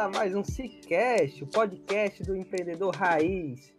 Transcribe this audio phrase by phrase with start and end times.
[0.00, 3.70] A mais um Cicast, o podcast do empreendedor raiz.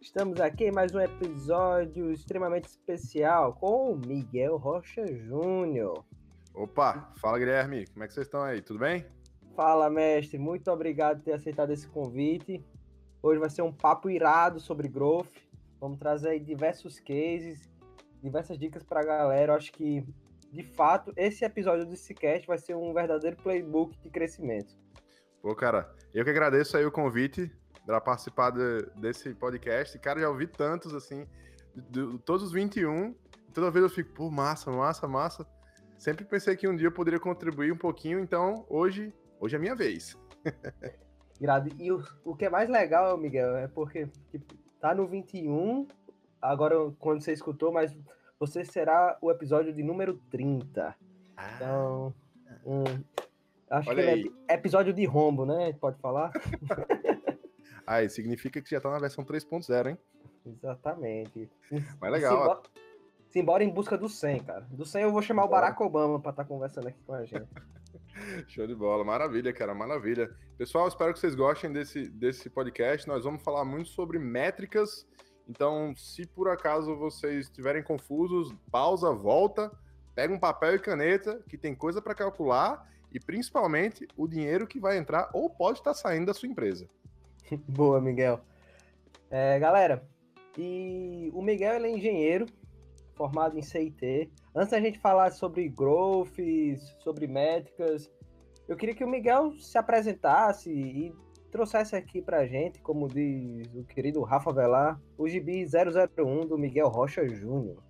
[0.00, 6.06] Estamos aqui em mais um episódio extremamente especial com o Miguel Rocha Júnior.
[6.54, 8.62] Opa, fala Guilherme, como é que vocês estão aí?
[8.62, 9.04] Tudo bem?
[9.54, 12.64] Fala, mestre, muito obrigado por ter aceitado esse convite.
[13.22, 15.36] Hoje vai ser um papo irado sobre growth.
[15.78, 17.68] Vamos trazer aí diversos cases,
[18.22, 19.52] diversas dicas para a galera.
[19.52, 20.02] Eu acho que
[20.50, 24.80] de fato, esse episódio do Cicast vai ser um verdadeiro playbook de crescimento.
[25.42, 27.50] Pô, cara, eu que agradeço aí o convite
[27.84, 29.98] para participar de, desse podcast.
[29.98, 31.26] Cara, já ouvi tantos, assim,
[31.74, 33.12] de, de, todos os 21.
[33.52, 35.44] Toda vez eu fico, pô, massa, massa, massa.
[35.98, 39.74] Sempre pensei que um dia eu poderia contribuir um pouquinho, então hoje, hoje é minha
[39.74, 40.16] vez.
[41.76, 45.88] E o, o que é mais legal, Miguel, é porque tipo, tá no 21,
[46.40, 47.92] agora quando você escutou, mas
[48.38, 50.94] você será o episódio de número 30.
[51.36, 51.52] Ah.
[51.56, 52.14] Então,
[52.64, 52.84] um,
[53.72, 54.32] acho Olha que aí.
[54.48, 55.72] é episódio de rombo, né?
[55.74, 56.30] Pode falar?
[57.86, 59.98] aí, significa que já tá na versão 3.0, hein?
[60.44, 61.50] Exatamente.
[62.00, 62.38] Mas legal.
[62.38, 62.60] Simbora,
[63.28, 64.66] simbora em busca do 100, cara.
[64.70, 65.48] Do 100 eu vou chamar Bora.
[65.48, 67.48] o Barack Obama para estar tá conversando aqui com a gente.
[68.48, 70.30] Show de bola, maravilha, cara, maravilha.
[70.58, 73.06] Pessoal, espero que vocês gostem desse, desse podcast.
[73.08, 75.06] Nós vamos falar muito sobre métricas
[75.48, 79.70] então, se por acaso vocês estiverem confusos, pausa, volta,
[80.14, 84.80] pega um papel e caneta, que tem coisa para calcular e principalmente o dinheiro que
[84.80, 86.88] vai entrar ou pode estar saindo da sua empresa.
[87.68, 88.40] Boa, Miguel.
[89.30, 90.06] É, galera,
[90.56, 92.46] e o Miguel ele é engenheiro,
[93.14, 94.30] formado em CIT.
[94.54, 96.36] Antes da gente falar sobre growth,
[97.00, 98.10] sobre métricas,
[98.68, 101.14] eu queria que o Miguel se apresentasse e
[101.50, 106.88] trouxesse aqui pra gente, como diz o querido Rafa Velar, o GB 001 do Miguel
[106.88, 107.82] Rocha Júnior.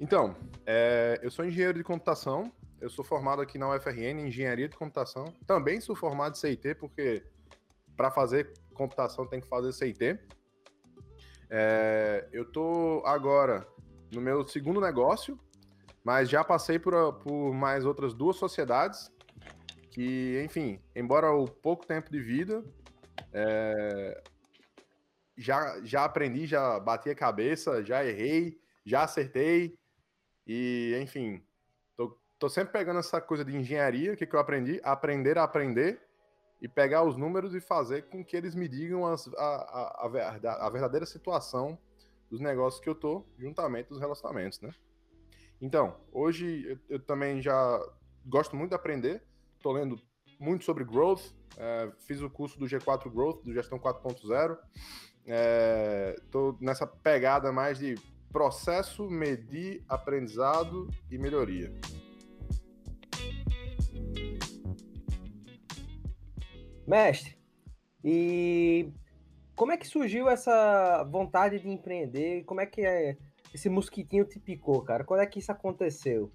[0.00, 4.68] Então, é, eu sou engenheiro de computação, eu sou formado aqui na UFRN em engenharia
[4.68, 5.24] de computação.
[5.46, 7.24] Também sou formado em CIT, porque
[7.96, 10.18] para fazer computação tem que fazer CIT.
[11.50, 13.66] É, eu tô agora
[14.12, 15.38] no meu segundo negócio,
[16.04, 19.10] mas já passei por, por mais outras duas sociedades
[19.90, 22.62] que, enfim, embora o pouco tempo de vida,
[23.32, 24.22] é,
[25.36, 29.76] já, já aprendi, já bati a cabeça, já errei, já acertei,
[30.46, 31.42] e, enfim,
[32.38, 34.80] tô, tô sempre pegando essa coisa de engenharia, o que, que eu aprendi?
[34.82, 36.00] Aprender a aprender
[36.60, 40.70] e pegar os números e fazer com que eles me digam as, a, a, a,
[40.70, 41.78] verdadeira situação
[42.30, 44.70] dos negócios que eu tô, juntamente dos relacionamentos, né?
[45.60, 47.80] Então, hoje eu, eu também já
[48.26, 49.22] gosto muito de aprender,
[49.58, 50.00] Estou lendo
[50.38, 51.32] muito sobre growth.
[51.56, 54.56] É, fiz o curso do G4 Growth, do Gestão 4.0.
[56.16, 57.96] Estou é, nessa pegada mais de
[58.32, 61.74] processo, medir, aprendizado e melhoria.
[66.88, 67.36] Mestre,
[68.02, 68.90] e
[69.54, 72.44] como é que surgiu essa vontade de empreender?
[72.44, 73.18] Como é que é,
[73.52, 75.04] esse mosquitinho te picou, cara?
[75.04, 76.32] Quando é que isso aconteceu?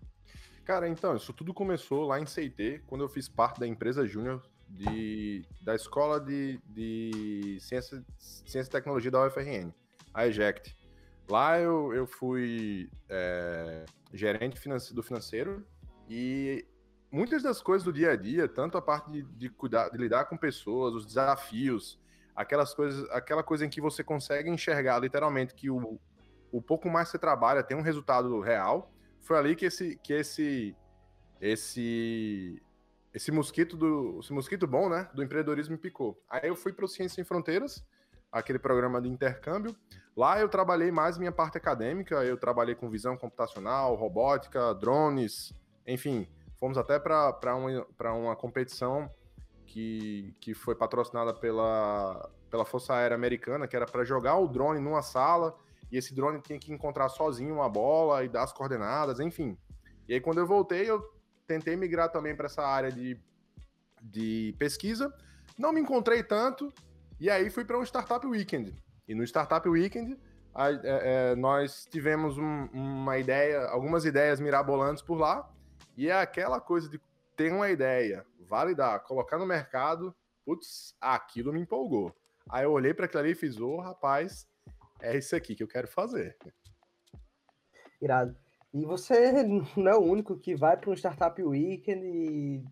[0.64, 4.48] Cara, então, isso tudo começou lá em CIT, quando eu fiz parte da empresa júnior
[5.62, 9.74] da Escola de, de Ciência, Ciência e Tecnologia da UFRN,
[10.14, 10.76] a EJECT.
[11.28, 14.60] Lá eu, eu fui é, gerente
[14.94, 15.66] do financeiro
[16.08, 16.64] e
[17.14, 20.26] muitas das coisas do dia a dia, tanto a parte de, de, cuidar, de lidar
[20.26, 22.02] com pessoas, os desafios,
[22.36, 26.00] aquelas coisas, aquela coisa em que você consegue enxergar literalmente que o,
[26.52, 28.92] o pouco mais você trabalha tem um resultado real.
[29.22, 30.76] Foi ali que esse que esse
[31.40, 32.60] esse
[33.14, 36.20] esse mosquito do esse mosquito bom, né, do empreendedorismo picou.
[36.28, 37.86] Aí eu fui para o Ciência Sem Fronteiras,
[38.32, 39.76] aquele programa de intercâmbio.
[40.18, 45.54] Lá eu trabalhei mais minha parte acadêmica, eu trabalhei com visão computacional, robótica, drones,
[45.86, 46.28] enfim,
[46.64, 49.10] fomos até para uma, uma competição
[49.66, 54.80] que, que foi patrocinada pela, pela Força Aérea Americana, que era para jogar o drone
[54.80, 55.58] numa sala,
[55.92, 59.58] e esse drone tinha que encontrar sozinho uma bola e dar as coordenadas, enfim.
[60.08, 61.04] E aí, quando eu voltei, eu
[61.46, 63.20] tentei migrar também para essa área de,
[64.02, 65.14] de pesquisa.
[65.60, 66.72] Não me encontrei tanto,
[67.20, 68.74] e aí fui para um Startup Weekend.
[69.06, 70.18] E no Startup Weekend,
[70.56, 75.54] a, é, é, nós tivemos um, uma ideia, algumas ideias mirabolantes por lá,
[75.96, 77.00] e é aquela coisa de
[77.36, 82.16] ter uma ideia, validar, colocar no mercado, putz, aquilo me empolgou.
[82.50, 84.48] Aí eu olhei para aquilo ali e fiz, ô oh, rapaz,
[85.02, 86.38] é isso aqui que eu quero fazer.
[88.02, 88.36] Irado.
[88.74, 89.32] E você
[89.78, 92.64] não é o único que vai para um Startup Weekend e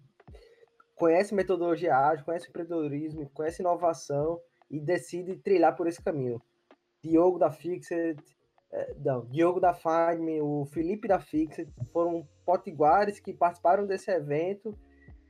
[0.95, 6.41] conhece metodologia ágil, conhece empreendedorismo, conhece inovação e decide trilhar por esse caminho.
[7.03, 8.15] Diogo da Fixed, é,
[9.03, 14.77] não, Diogo da Fime, o Felipe da Fixed foram potiguares que participaram desse evento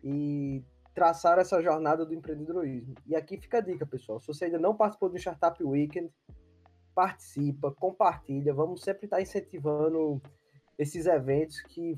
[0.03, 2.93] e traçaram essa jornada do empreendedorismo.
[3.07, 4.19] E aqui fica a dica, pessoal.
[4.19, 6.11] Se você ainda não participou do Startup Weekend,
[6.93, 8.53] participa, compartilha.
[8.53, 10.21] Vamos sempre estar incentivando
[10.77, 11.95] esses eventos que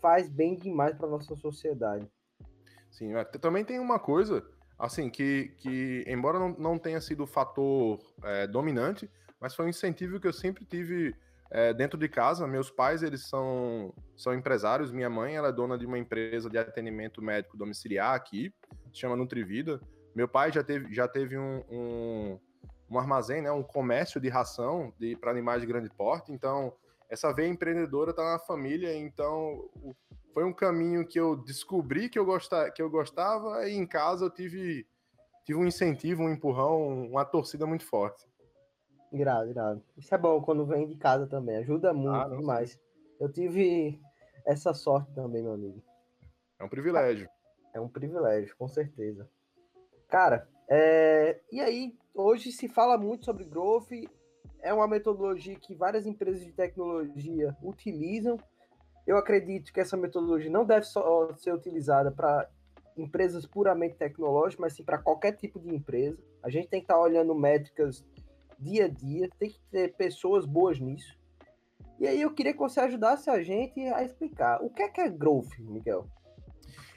[0.00, 2.08] faz bem demais para nossa sociedade.
[2.90, 4.42] Sim, também tem uma coisa,
[4.78, 9.68] assim, que, que embora não, não tenha sido o fator é, dominante, mas foi um
[9.68, 11.14] incentivo que eu sempre tive
[11.50, 12.46] é, dentro de casa.
[12.46, 14.92] Meus pais, eles são, são empresários.
[14.92, 18.52] Minha mãe, ela é dona de uma empresa de atendimento médico domiciliar aqui,
[18.92, 19.80] se chama Nutrivida.
[20.14, 22.40] Meu pai já teve, já teve um, um,
[22.90, 26.32] um armazém, né, um comércio de ração de, para animais de grande porte.
[26.32, 26.72] Então,
[27.08, 28.94] essa veia empreendedora está na família.
[28.96, 29.70] Então,
[30.34, 34.26] foi um caminho que eu descobri que eu, gostava, que eu gostava e em casa
[34.26, 34.86] eu tive,
[35.44, 38.26] tive um incentivo, um empurrão, uma torcida muito forte.
[39.12, 39.82] Irado, irado.
[39.96, 42.78] Isso é bom quando vem de casa também, ajuda muito ah, demais.
[43.18, 44.00] Eu tive
[44.44, 45.82] essa sorte também, meu amigo.
[46.58, 47.28] É um privilégio.
[47.74, 49.28] É um privilégio, com certeza.
[50.08, 51.40] Cara, é...
[51.50, 53.90] e aí, hoje se fala muito sobre growth,
[54.60, 58.38] é uma metodologia que várias empresas de tecnologia utilizam.
[59.06, 62.48] Eu acredito que essa metodologia não deve só ser utilizada para
[62.96, 66.18] empresas puramente tecnológicas, mas sim para qualquer tipo de empresa.
[66.42, 68.04] A gente tem que estar tá olhando métricas
[68.58, 71.16] dia a dia, tem que ter pessoas boas nisso.
[71.98, 75.00] E aí eu queria que você ajudasse a gente a explicar o que é que
[75.00, 76.06] é growth, Miguel.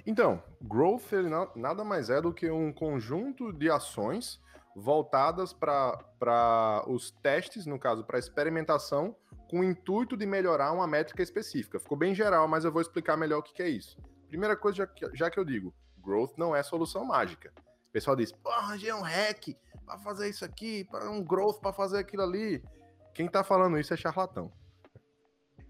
[0.06, 4.40] Então, growth ele nada mais é do que um conjunto de ações
[4.76, 9.16] voltadas para os testes, no caso, para experimentação,
[9.50, 11.80] com o intuito de melhorar uma métrica específica.
[11.80, 13.98] Ficou bem geral, mas eu vou explicar melhor o que, que é isso.
[14.28, 17.52] Primeira coisa, já que, já que eu digo, growth não é solução mágica.
[17.90, 19.50] O pessoal diz, pô, arranjei um hack
[19.92, 22.64] para fazer isso aqui, para um growth para fazer aquilo ali.
[23.14, 24.52] Quem tá falando isso é charlatão.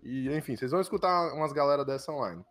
[0.03, 2.43] E, enfim, vocês vão escutar umas galera dessa online.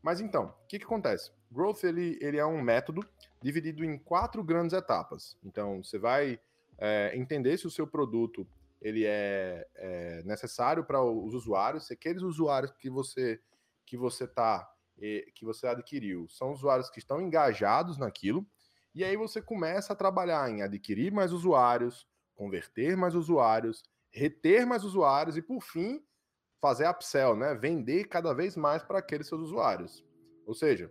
[0.00, 1.32] Mas então, o que, que acontece?
[1.50, 3.04] Growth ele, ele é um método
[3.42, 5.36] dividido em quatro grandes etapas.
[5.42, 6.38] Então, você vai
[6.78, 8.46] é, entender se o seu produto
[8.80, 13.40] ele é, é necessário para os usuários, se aqueles usuários que você
[13.84, 14.70] que você tá
[15.34, 18.46] que você adquiriu são usuários que estão engajados naquilo
[18.96, 24.84] e aí você começa a trabalhar em adquirir mais usuários, converter mais usuários, reter mais
[24.84, 26.02] usuários e, por fim,
[26.62, 27.54] fazer upsell, né?
[27.54, 30.02] Vender cada vez mais para aqueles seus usuários.
[30.46, 30.90] Ou seja,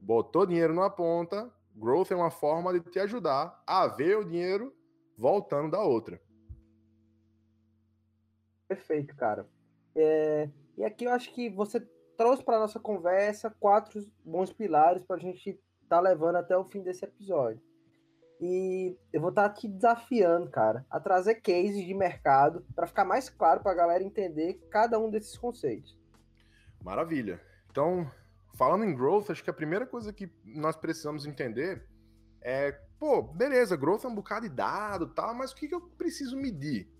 [0.00, 4.74] botou dinheiro numa ponta, growth é uma forma de te ajudar a ver o dinheiro
[5.16, 6.20] voltando da outra.
[8.66, 9.48] Perfeito, cara.
[9.94, 10.50] É...
[10.76, 11.78] E aqui eu acho que você
[12.16, 15.62] trouxe para nossa conversa quatro bons pilares para a gente
[15.92, 17.60] tá levando até o fim desse episódio.
[18.40, 23.04] E eu vou estar tá te desafiando, cara, a trazer cases de mercado para ficar
[23.04, 25.96] mais claro para a galera entender cada um desses conceitos.
[26.82, 27.40] Maravilha.
[27.70, 28.10] Então,
[28.54, 31.86] falando em growth, acho que a primeira coisa que nós precisamos entender
[32.40, 35.80] é, pô, beleza, growth é um bocado de dado, tal, mas o que, que eu
[35.80, 36.90] preciso medir?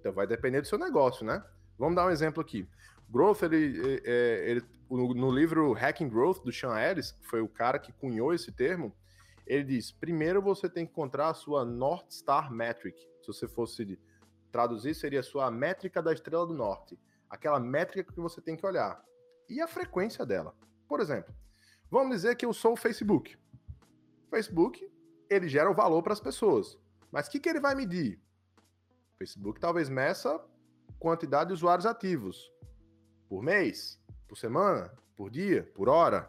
[0.00, 1.44] Então vai depender do seu negócio, né?
[1.78, 2.66] Vamos dar um exemplo aqui.
[3.10, 7.78] Growth, ele, é, ele, no livro Hacking Growth, do Sean Ellis, que foi o cara
[7.78, 8.94] que cunhou esse termo,
[9.46, 12.98] ele diz: primeiro você tem que encontrar a sua North Star Metric.
[13.20, 13.98] Se você fosse
[14.52, 16.98] traduzir, seria a sua métrica da estrela do norte.
[17.28, 19.02] Aquela métrica que você tem que olhar.
[19.48, 20.54] E a frequência dela.
[20.88, 21.34] Por exemplo,
[21.90, 23.36] vamos dizer que eu sou o Facebook.
[24.30, 24.88] Facebook,
[25.28, 26.78] ele gera o valor para as pessoas.
[27.10, 28.20] Mas o que, que ele vai medir?
[29.14, 30.40] O Facebook talvez meça
[30.98, 32.50] quantidade de usuários ativos
[33.30, 33.96] por mês,
[34.26, 36.28] por semana, por dia, por hora.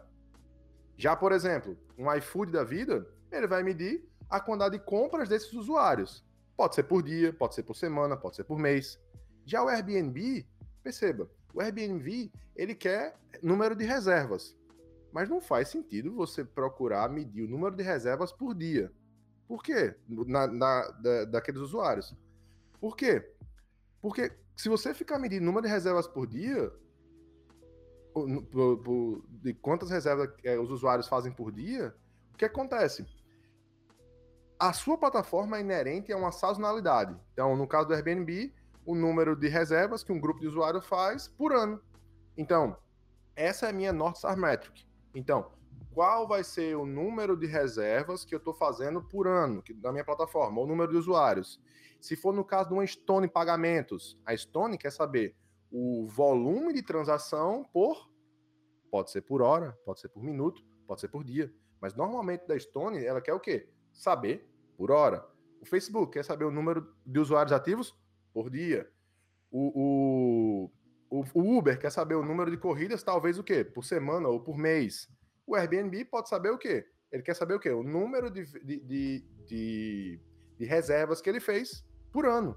[0.96, 5.52] Já, por exemplo, um iFood da vida, ele vai medir a quantidade de compras desses
[5.52, 6.24] usuários.
[6.56, 9.00] Pode ser por dia, pode ser por semana, pode ser por mês.
[9.44, 10.46] Já o Airbnb,
[10.80, 14.56] perceba, o Airbnb, ele quer número de reservas.
[15.12, 18.92] Mas não faz sentido você procurar medir o número de reservas por dia.
[19.48, 19.96] Por quê?
[20.08, 22.14] Na, na da, daqueles usuários.
[22.80, 23.28] Por quê?
[24.00, 26.72] Porque se você ficar medindo número de reservas por dia,
[29.42, 31.94] de quantas reservas é, os usuários fazem por dia,
[32.34, 33.06] o que acontece?
[34.58, 37.16] A sua plataforma é inerente a uma sazonalidade.
[37.32, 38.52] Então, no caso do Airbnb,
[38.84, 41.80] o número de reservas que um grupo de usuários faz por ano.
[42.36, 42.76] Então,
[43.34, 44.86] essa é a minha North Star Metric.
[45.14, 45.50] Então,
[45.92, 50.04] qual vai ser o número de reservas que eu estou fazendo por ano na minha
[50.04, 51.60] plataforma, o número de usuários?
[52.00, 55.36] Se for no caso de uma Stone Pagamentos, a Stone quer saber
[55.72, 58.10] o volume de transação por.
[58.90, 61.52] Pode ser por hora, pode ser por minuto, pode ser por dia.
[61.80, 63.68] Mas normalmente da Stone, ela quer o quê?
[63.90, 65.26] Saber por hora.
[65.60, 67.96] O Facebook quer saber o número de usuários ativos
[68.34, 68.88] por dia.
[69.50, 70.70] O,
[71.10, 73.64] o, o, Uber quer saber o número de corridas, talvez o quê?
[73.64, 75.08] Por semana ou por mês.
[75.46, 76.86] O Airbnb pode saber o quê?
[77.10, 77.70] Ele quer saber o quê?
[77.70, 80.20] O número de, de, de, de,
[80.58, 82.56] de reservas que ele fez por ano,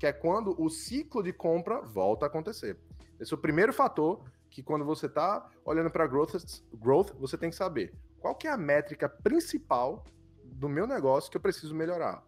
[0.00, 2.78] que é quando o ciclo de compra volta a acontecer.
[3.20, 6.30] Esse é o primeiro fator que quando você está olhando para growth,
[6.72, 10.02] growth, você tem que saber qual que é a métrica principal
[10.42, 12.26] do meu negócio que eu preciso melhorar.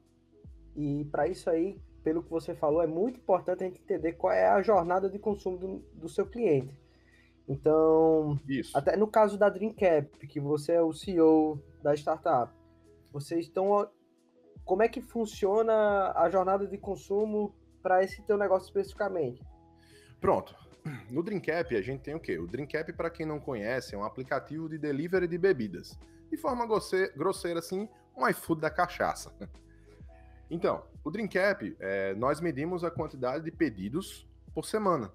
[0.77, 4.35] E para isso aí, pelo que você falou, é muito importante a gente entender qual
[4.35, 6.79] é a jornada de consumo do, do seu cliente.
[7.49, 8.77] Então, Isso.
[8.77, 12.53] até no caso da Dreamcap, que você é o CEO da startup,
[13.11, 13.89] vocês estão.
[14.63, 19.43] Como é que funciona a jornada de consumo para esse teu negócio especificamente?
[20.21, 20.55] Pronto.
[21.11, 22.39] No Dreamcap, a gente tem o quê?
[22.39, 25.99] O Dreamcap, para quem não conhece, é um aplicativo de delivery de bebidas.
[26.31, 29.33] De forma grosseira, assim, um iFood da cachaça.
[30.51, 35.13] Então, o Dreamcap, é, nós medimos a quantidade de pedidos por semana.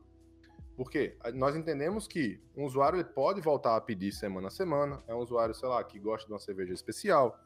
[0.76, 5.04] Porque nós entendemos que um usuário ele pode voltar a pedir semana a semana.
[5.08, 7.40] É um usuário, sei lá, que gosta de uma cerveja especial,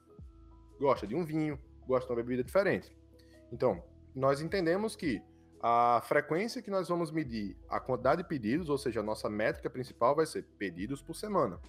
[0.79, 2.95] gosta de um vinho, gosta de uma bebida diferente.
[3.51, 3.81] Então,
[4.15, 5.22] nós entendemos que
[5.62, 9.70] a frequência que nós vamos medir a quantidade de pedidos, ou seja, a nossa métrica
[9.70, 11.60] principal vai ser pedidos por semana.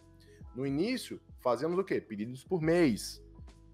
[0.55, 2.01] No início, fazemos o quê?
[2.01, 3.23] Pedidos por mês,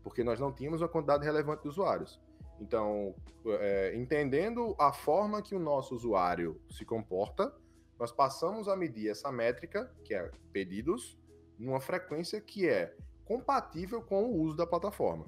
[0.03, 2.21] porque nós não tínhamos uma quantidade relevante de usuários.
[2.61, 3.15] Então,
[3.47, 7.55] é, entendendo a forma que o nosso usuário se comporta,
[7.99, 11.19] nós passamos a medir essa métrica, que é pedidos,
[11.59, 12.95] numa frequência que é
[13.25, 15.27] compatível com o uso da plataforma.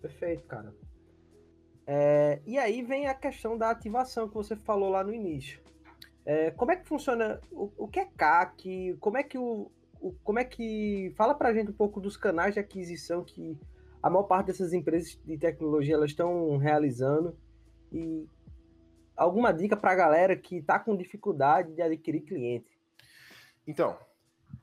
[0.00, 0.74] Perfeito, cara.
[1.86, 5.60] É, e aí vem a questão da ativação que você falou lá no início.
[6.24, 7.40] É, como é que funciona?
[7.52, 8.96] O, o, que é CAC?
[8.98, 12.54] Como é que o, o, como é que fala para gente um pouco dos canais
[12.54, 13.56] de aquisição que
[14.02, 17.36] a maior parte dessas empresas de tecnologia elas estão realizando
[17.92, 18.28] e
[19.16, 22.76] alguma dica para a galera que está com dificuldade de adquirir cliente.
[23.64, 23.96] Então,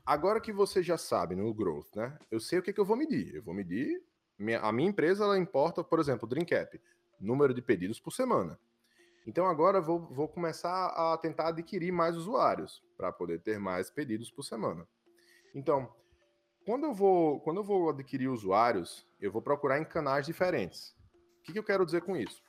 [0.06, 2.18] agora que você já sabe no growth, né?
[2.30, 3.36] Eu sei o que, que eu vou medir.
[3.36, 4.02] Eu vou medir
[4.38, 6.80] minha, a minha empresa, ela importa, por exemplo, o Dreamcap,
[7.24, 8.60] número de pedidos por semana.
[9.26, 14.30] Então agora vou, vou começar a tentar adquirir mais usuários para poder ter mais pedidos
[14.30, 14.88] por semana.
[15.56, 15.90] Então,
[16.66, 20.96] quando eu vou, quando eu vou adquirir usuários, eu vou procurar em canais diferentes.
[21.40, 22.42] O que, que eu quero dizer com isso?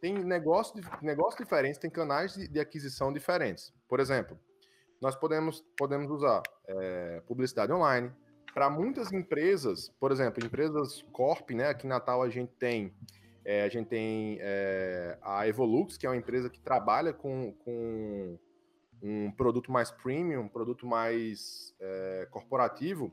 [0.00, 3.72] Tem negócios negócio diferentes, tem canais de, de, aquisição diferentes.
[3.88, 4.38] Por exemplo,
[5.00, 8.10] nós podemos, podemos usar é, publicidade online.
[8.52, 11.68] Para muitas empresas, por exemplo, empresas Corp, né?
[11.68, 12.94] Aqui em Natal a gente tem
[13.44, 18.38] é, a gente tem é, a Evolux, que é uma empresa que trabalha com, com
[19.02, 23.12] um produto mais premium, um produto mais é, corporativo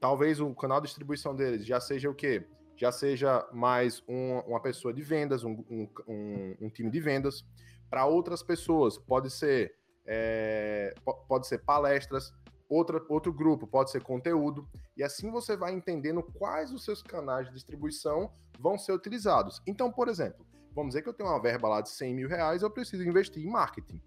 [0.00, 2.44] talvez o canal de distribuição deles já seja o quê?
[2.76, 7.44] Já seja mais um, uma pessoa de vendas, um, um, um time de vendas.
[7.88, 9.74] Para outras pessoas, pode ser,
[10.06, 10.94] é,
[11.26, 12.34] pode ser palestras,
[12.68, 17.46] outra, outro grupo pode ser conteúdo, e assim você vai entendendo quais os seus canais
[17.46, 19.60] de distribuição vão ser utilizados.
[19.66, 22.62] Então, por exemplo, vamos dizer que eu tenho uma verba lá de 100 mil reais,
[22.62, 24.00] eu preciso investir em marketing.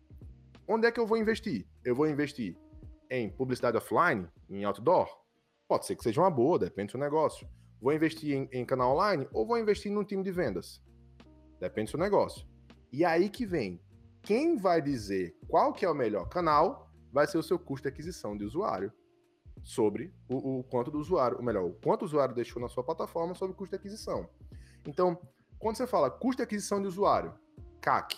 [0.68, 1.66] Onde é que eu vou investir?
[1.84, 2.56] Eu vou investir
[3.10, 5.10] em publicidade offline, em outdoor?
[5.68, 7.48] Pode ser que seja uma boa, depende do seu negócio.
[7.82, 10.82] Vou investir em, em canal online ou vou investir num time de vendas?
[11.60, 12.46] Depende do seu negócio.
[12.92, 13.82] E aí que vem,
[14.22, 17.94] quem vai dizer qual que é o melhor canal vai ser o seu custo de
[17.94, 18.92] aquisição de usuário.
[19.62, 22.82] sobre o, o, quanto do usuário, ou melhor, o quanto o usuário deixou na sua
[22.82, 24.30] plataforma sobre o custo de aquisição.
[24.88, 25.20] Então,
[25.58, 27.38] quando você fala custo de aquisição de usuário,
[27.82, 28.16] CAC,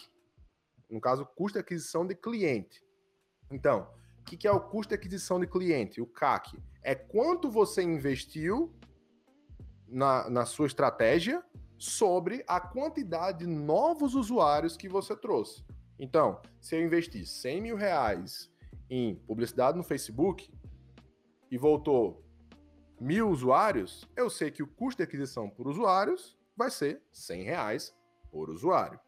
[0.87, 2.83] no caso, custo de aquisição de cliente.
[3.49, 5.99] Então, o que, que é o custo de aquisição de cliente?
[5.99, 8.71] O CAC é quanto você investiu
[9.87, 11.43] na, na sua estratégia
[11.77, 15.65] sobre a quantidade de novos usuários que você trouxe.
[15.97, 18.50] Então, se eu investir 100 mil reais
[18.91, 20.53] em publicidade no Facebook
[21.49, 22.21] e voltou
[22.99, 27.95] mil usuários, eu sei que o custo de aquisição por usuários vai ser 100 reais
[28.29, 28.99] por usuário.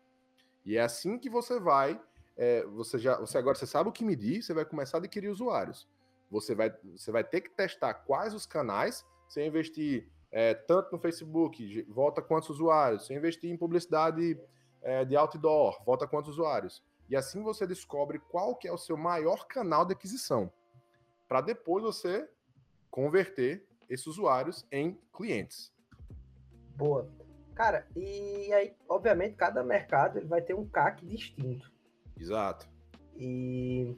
[0.65, 2.01] E é assim que você vai,
[2.37, 5.27] é, você já, você agora você sabe o que medir, você vai começar a adquirir
[5.27, 5.85] usuários.
[6.31, 10.97] Você vai, você vai ter que testar quais os canais, você investir é, tanto no
[10.97, 14.39] Facebook, volta quantos usuários, você investir em publicidade
[14.81, 16.81] é, de outdoor, volta quantos usuários.
[17.10, 20.51] E assim você descobre qual que é o seu maior canal de aquisição,
[21.27, 22.29] para depois você
[22.89, 25.72] converter esses usuários em clientes.
[26.75, 27.10] Boa.
[27.55, 31.72] Cara, e aí, obviamente, cada mercado ele vai ter um CAC distinto.
[32.17, 32.67] Exato.
[33.15, 33.95] E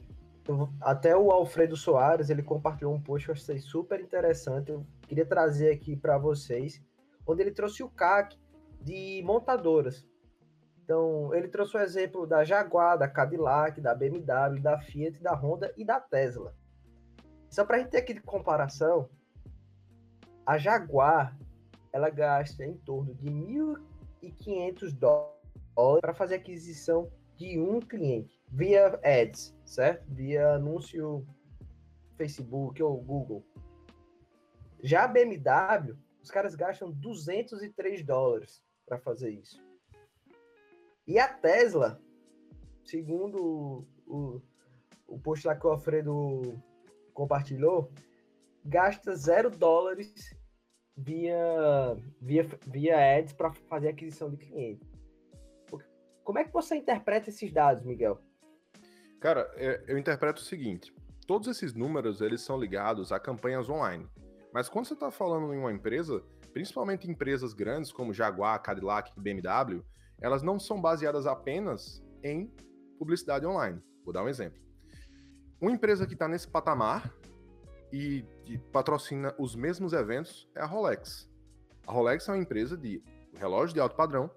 [0.80, 4.70] até o Alfredo Soares, ele compartilhou um post que eu achei super interessante.
[4.70, 6.82] Eu queria trazer aqui para vocês,
[7.26, 8.38] onde ele trouxe o CAC
[8.80, 10.06] de montadoras.
[10.86, 15.74] Então, ele trouxe o exemplo da Jaguar, da Cadillac, da BMW, da Fiat, da Honda
[15.76, 16.54] e da Tesla.
[17.50, 19.10] Só para a gente ter aqui de comparação,
[20.46, 21.36] a Jaguar
[21.92, 29.58] ela gasta em torno de 1.500 dólares para fazer aquisição de um cliente via ads,
[29.64, 30.06] certo?
[30.08, 31.26] Via anúncio
[32.16, 33.44] Facebook ou Google.
[34.80, 39.65] Já a BMW, os caras gastam 203 dólares para fazer isso.
[41.06, 42.00] E a Tesla,
[42.84, 44.42] segundo o,
[45.06, 46.60] o post lá que o Alfredo
[47.14, 47.92] compartilhou,
[48.64, 50.34] gasta zero dólares
[50.96, 54.84] via, via, via ads para fazer aquisição de cliente.
[56.24, 58.20] Como é que você interpreta esses dados, Miguel?
[59.20, 60.92] Cara, é, eu interpreto o seguinte:
[61.24, 64.08] todos esses números eles são ligados a campanhas online.
[64.52, 69.84] Mas quando você está falando em uma empresa, principalmente empresas grandes como Jaguar, Cadillac BMW,
[70.20, 72.52] elas não são baseadas apenas em
[72.98, 73.82] publicidade online.
[74.04, 74.60] Vou dar um exemplo.
[75.60, 77.12] Uma empresa que está nesse patamar
[77.92, 78.24] e,
[78.72, 81.30] patrocina os mesmos eventos é a Rolex.
[81.86, 83.02] A Rolex é uma empresa de
[83.34, 84.30] relógio de alto padrão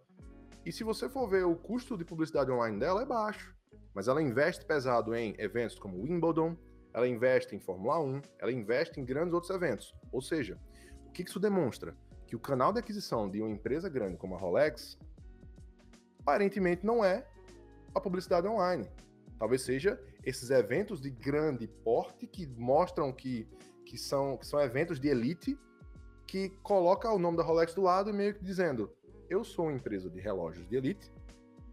[0.66, 3.56] e se você for ver o custo de publicidade online dela é baixo,
[3.94, 6.56] mas ela investe pesado em eventos como Wimbledon,
[6.94, 9.96] ela investe em Fórmula 1, ela investe em grandes outros eventos.
[10.12, 10.60] Ou seja,
[11.08, 11.96] o que isso demonstra?
[12.28, 14.98] Que o canal de aquisição de uma empresa grande como a Rolex
[16.30, 17.26] aparentemente não é
[17.94, 18.88] a publicidade online.
[19.40, 23.48] Talvez seja esses eventos de grande porte que mostram que,
[23.86, 25.58] que, são, que são eventos de elite
[26.28, 28.92] que coloca o nome da Rolex do lado e meio que dizendo:
[29.30, 31.12] eu sou uma empresa de relógios de elite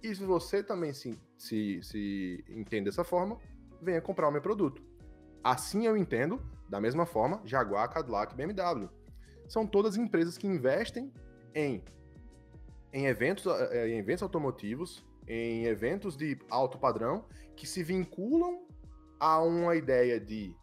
[0.03, 3.39] e se você também se, se, se entende dessa forma,
[3.83, 4.83] venha comprar o meu produto.
[5.45, 8.89] Assim eu entendo, da mesma forma, Jaguar, Cadillac BMW.
[9.49, 11.13] São todas empresas que investem
[11.55, 11.85] em,
[12.97, 18.67] em, eventos, eh, em eventos automotivos, em eventos de alto padrão que se vinculam
[19.21, 20.57] a uma ideia de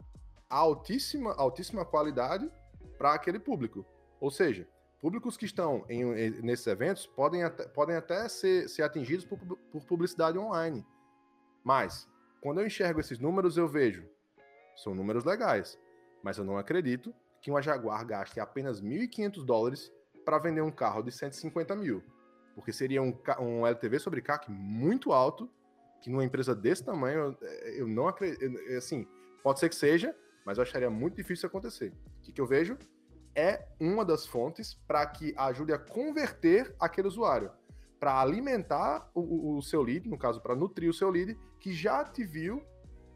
[0.50, 2.50] altíssima, altíssima qualidade
[2.98, 3.86] para aquele público.
[4.20, 4.66] Ou seja,
[5.00, 6.04] públicos que estão em,
[6.42, 10.84] nesses eventos podem até, podem até ser, ser atingidos por, por publicidade online.
[11.62, 12.08] Mas,
[12.40, 14.04] quando eu enxergo esses números, eu vejo,
[14.74, 15.78] são números legais,
[16.20, 19.92] mas eu não acredito que uma Jaguar gaste apenas 1.500 dólares
[20.24, 22.02] para vender um carro de 150 mil.
[22.54, 25.50] Porque seria um, um LTV sobre CAC muito alto,
[26.00, 28.44] que numa empresa desse tamanho, eu, eu não acredito.
[28.76, 29.06] Assim,
[29.42, 30.14] pode ser que seja,
[30.44, 31.92] mas eu acharia muito difícil acontecer.
[32.18, 32.76] O que, que eu vejo?
[33.34, 37.50] É uma das fontes para que ajude a converter aquele usuário,
[37.98, 42.04] para alimentar o, o, seu lead, no caso, para nutrir o seu lead, que já
[42.04, 42.62] te viu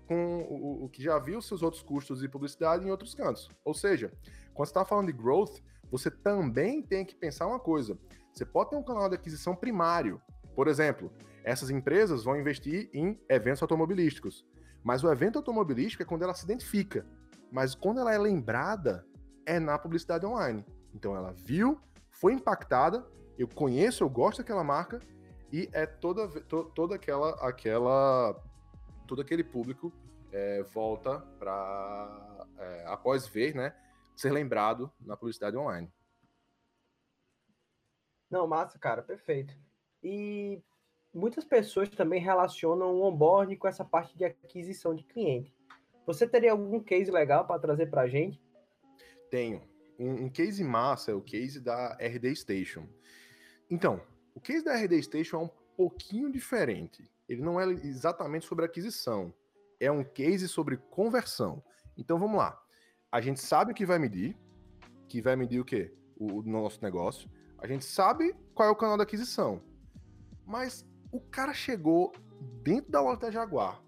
[0.07, 3.49] com o, o que já viu seus outros custos de publicidade em outros cantos.
[3.65, 4.11] Ou seja,
[4.55, 7.99] quando você está falando de growth, você também tem que pensar uma coisa.
[8.39, 10.23] Você pode ter um canal de aquisição primário.
[10.55, 14.47] Por exemplo, essas empresas vão investir em eventos automobilísticos.
[14.85, 17.05] Mas o evento automobilístico é quando ela se identifica.
[17.51, 19.05] Mas quando ela é lembrada,
[19.45, 20.65] é na publicidade online.
[20.95, 23.05] Então ela viu, foi impactada,
[23.37, 25.01] eu conheço, eu gosto daquela marca
[25.53, 28.41] e é toda, to, toda aquela, aquela,
[29.09, 29.93] todo aquele público
[30.31, 33.75] é, volta para é, após ver, né,
[34.15, 35.91] ser lembrado na publicidade online.
[38.31, 39.55] Não, massa, cara, perfeito.
[40.03, 40.63] E
[41.13, 45.55] muitas pessoas também relacionam o onboarding com essa parte de aquisição de cliente.
[46.07, 48.41] Você teria algum case legal para trazer para a gente?
[49.31, 49.63] Tenho.
[49.99, 52.87] Um, um, case massa é o case da RD Station.
[53.69, 54.01] Então,
[54.35, 57.11] o case da RD Station é um pouquinho diferente.
[57.29, 59.35] Ele não é exatamente sobre aquisição.
[59.79, 61.63] É um case sobre conversão.
[61.97, 62.59] Então vamos lá.
[63.11, 64.37] A gente sabe o que vai medir,
[65.09, 65.93] que vai medir o quê?
[66.17, 67.29] O, o nosso negócio.
[67.59, 69.61] A gente sabe qual é o canal da aquisição.
[70.47, 72.13] Mas o cara chegou
[72.63, 73.83] dentro da loja da Jaguar,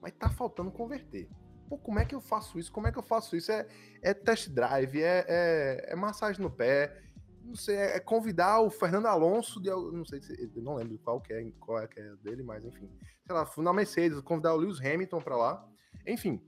[0.00, 1.28] mas tá faltando converter.
[1.68, 2.72] Pô, como é que eu faço isso?
[2.72, 3.50] Como é que eu faço isso?
[3.52, 3.66] É,
[4.02, 7.02] é test drive, é, é, é massagem no pé,
[7.42, 10.20] não sei, é, é convidar o Fernando Alonso de, não sei,
[10.56, 12.90] não lembro qual que é, qual é que é dele, mas enfim,
[13.26, 15.68] sei lá, na Mercedes, convidar o Lewis Hamilton para lá,
[16.06, 16.42] enfim.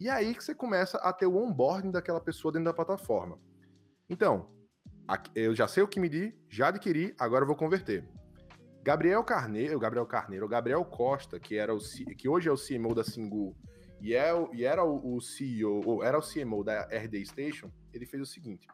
[0.00, 3.38] E aí que você começa a ter o onboarding daquela pessoa dentro da plataforma.
[4.08, 4.53] Então,
[5.34, 8.08] eu já sei o que medir, já adquiri, agora eu vou converter.
[8.82, 11.78] Gabriel Carneiro, Gabriel Carneiro, Gabriel Costa, que era o
[12.18, 13.56] que hoje é o CMO da Singu
[14.00, 18.22] e, é, e era o, CEO, ou era o CMO da RD Station, ele fez
[18.22, 18.68] o seguinte.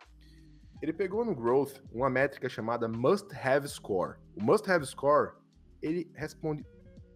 [0.82, 4.18] Ele pegou no Growth uma métrica chamada Must Have Score.
[4.34, 5.34] O Must Have Score,
[5.80, 6.66] ele responde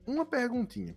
[0.07, 0.97] uma perguntinha.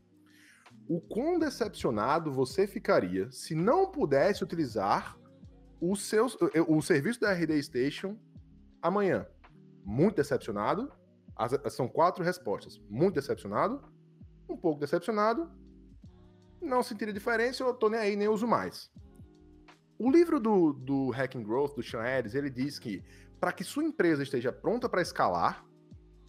[0.87, 5.17] O quão decepcionado você ficaria se não pudesse utilizar
[5.79, 6.27] o, seu,
[6.67, 8.17] o serviço da RD Station
[8.81, 9.27] amanhã?
[9.83, 10.91] Muito decepcionado,
[11.35, 12.79] as, são quatro respostas.
[12.89, 13.81] Muito decepcionado,
[14.49, 15.51] um pouco decepcionado,
[16.61, 18.91] não sentiria diferença, eu tô nem aí, nem uso mais.
[19.99, 23.03] O livro do, do Hacking Growth, do Sean Harris, ele diz que
[23.39, 25.65] para que sua empresa esteja pronta para escalar,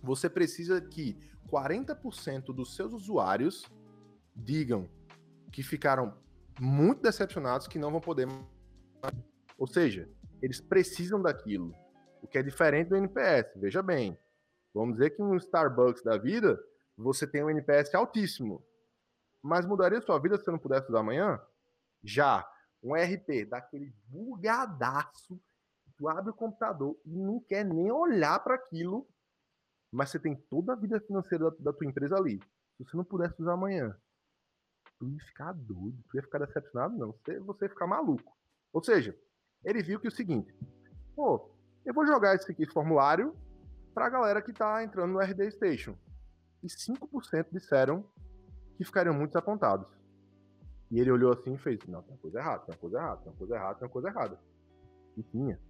[0.02, 1.18] você precisa que
[1.50, 3.64] 40% dos seus usuários
[4.36, 4.88] digam
[5.50, 6.14] que ficaram
[6.60, 8.28] muito decepcionados que não vão poder.
[9.58, 10.08] Ou seja,
[10.40, 11.74] eles precisam daquilo,
[12.22, 13.52] o que é diferente do NPS.
[13.56, 14.16] Veja bem,
[14.78, 16.56] Vamos dizer que um Starbucks da vida,
[16.96, 18.64] você tem um NPS altíssimo.
[19.42, 21.40] Mas mudaria sua vida se você não pudesse usar amanhã?
[22.02, 22.48] Já.
[22.80, 25.40] Um RP daquele bugadaço,
[25.96, 29.04] tu abre o computador e não quer nem olhar para aquilo,
[29.90, 32.38] mas você tem toda a vida financeira da, da tua empresa ali.
[32.76, 33.96] Se você não pudesse usar amanhã,
[34.96, 37.12] tu ia ficar doido, tu ia ficar decepcionado, não.
[37.12, 38.36] Você, você ia ficar maluco.
[38.72, 39.18] Ou seja,
[39.64, 40.54] ele viu que é o seguinte,
[41.14, 41.50] pô,
[41.84, 43.34] eu vou jogar esse, aqui, formulário
[43.94, 45.96] para a galera que está entrando no RD Station.
[46.62, 48.04] E 5% disseram
[48.76, 49.88] que ficariam muito desapontados.
[50.90, 53.16] E ele olhou assim e fez: Não, tem uma coisa errada, tem uma coisa errada,
[53.20, 54.40] tem uma coisa errada, tem uma coisa errada.
[55.16, 55.60] E tinha.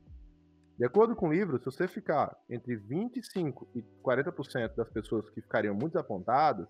[0.79, 5.41] De acordo com o livro, se você ficar entre 25% e 40% das pessoas que
[5.41, 6.69] ficariam muito desapontadas,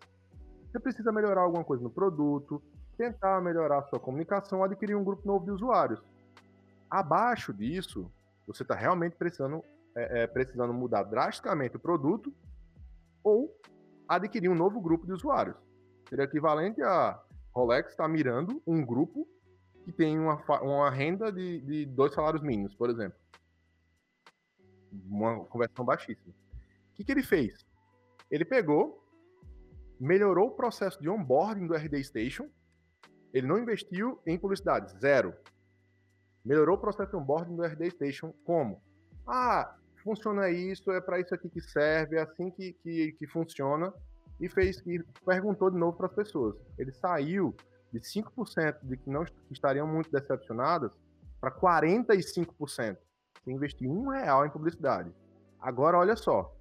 [0.70, 2.62] você precisa melhorar alguma coisa no produto,
[2.96, 6.00] tentar melhorar a sua comunicação, adquirir um grupo novo de usuários.
[6.90, 8.11] Abaixo disso,
[8.46, 9.62] você está realmente precisando
[9.98, 12.33] é, é, precisando mudar drasticamente o produto
[13.22, 13.53] ou
[14.07, 15.57] adquirir um novo grupo de usuários.
[16.09, 17.20] Seria equivalente a
[17.53, 19.27] Rolex estar tá mirando um grupo
[19.85, 23.18] que tem uma, uma renda de, de dois salários mínimos, por exemplo.
[24.92, 26.33] Uma conversão baixíssima.
[26.92, 27.66] O que, que ele fez?
[28.31, 29.05] Ele pegou,
[29.98, 32.48] melhorou o processo de onboarding do RD Station,
[33.33, 35.35] ele não investiu em publicidade, zero.
[36.44, 38.83] Melhorou o processo onboarding do RD Station como?
[39.27, 43.92] Ah, funciona isso, é para isso aqui que serve, é assim que, que, que funciona.
[44.40, 46.57] E fez e perguntou de novo para as pessoas.
[46.79, 47.55] Ele saiu
[47.92, 50.92] de 5% de que não estariam muito decepcionadas
[51.40, 52.96] para 45%.
[53.44, 55.12] Sem investir um real em publicidade.
[55.61, 56.55] Agora, olha só.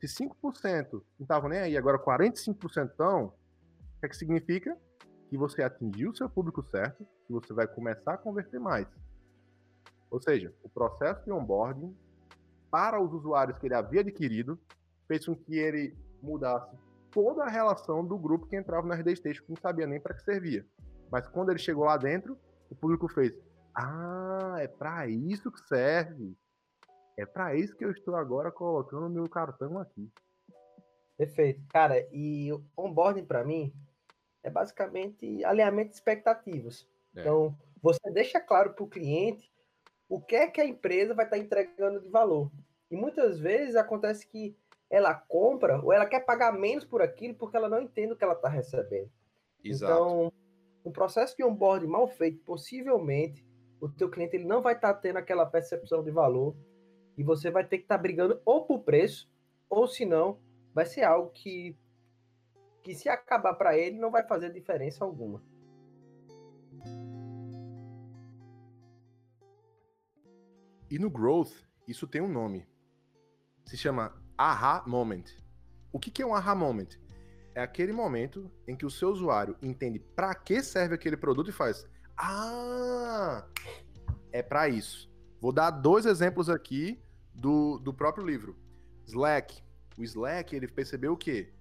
[0.00, 3.30] Se 5% não estavam nem aí, agora 45% estão, o
[4.00, 4.76] que, é que significa?
[5.30, 8.86] Que você atingiu o seu público certo, que você vai começar a converter mais.
[10.10, 11.96] Ou seja, o processo de onboarding
[12.70, 14.58] para os usuários que ele havia adquirido,
[15.06, 16.76] fez com que ele mudasse
[17.10, 20.14] toda a relação do grupo que entrava no RD Station, que não sabia nem para
[20.14, 20.66] que servia.
[21.10, 22.38] Mas quando ele chegou lá dentro,
[22.68, 23.32] o público fez:
[23.74, 26.36] Ah, é para isso que serve.
[27.16, 30.10] É para isso que eu estou agora colocando o meu cartão aqui.
[31.16, 31.62] Perfeito.
[31.70, 33.72] Cara, e onboarding para mim
[34.42, 36.86] é basicamente alinhamento de expectativas.
[37.16, 37.20] É.
[37.20, 39.50] Então, você deixa claro para o cliente
[40.08, 42.50] o que é que a empresa vai estar tá entregando de valor.
[42.90, 44.56] E muitas vezes acontece que
[44.88, 48.22] ela compra ou ela quer pagar menos por aquilo porque ela não entende o que
[48.22, 49.10] ela está recebendo.
[49.64, 49.92] Exato.
[49.92, 50.32] Então,
[50.84, 53.44] um processo de onboarding mal feito, possivelmente,
[53.80, 56.56] o teu cliente ele não vai estar tá tendo aquela percepção de valor
[57.18, 59.28] e você vai ter que estar tá brigando ou por preço,
[59.68, 60.38] ou se não,
[60.72, 61.76] vai ser algo que,
[62.82, 65.42] que se acabar para ele, não vai fazer diferença alguma.
[70.90, 71.52] E no growth,
[71.86, 72.66] isso tem um nome.
[73.64, 75.24] Se chama aha moment.
[75.92, 76.98] O que, é um aha moment?
[77.56, 81.52] é aquele momento em que o seu usuário entende para que serve aquele produto e
[81.52, 83.46] faz: "Ah,
[84.30, 85.10] é para isso".
[85.40, 87.00] Vou dar dois exemplos aqui
[87.34, 88.54] do, do próprio livro.
[89.06, 89.62] Slack.
[89.96, 91.54] O Slack, ele percebeu o quê?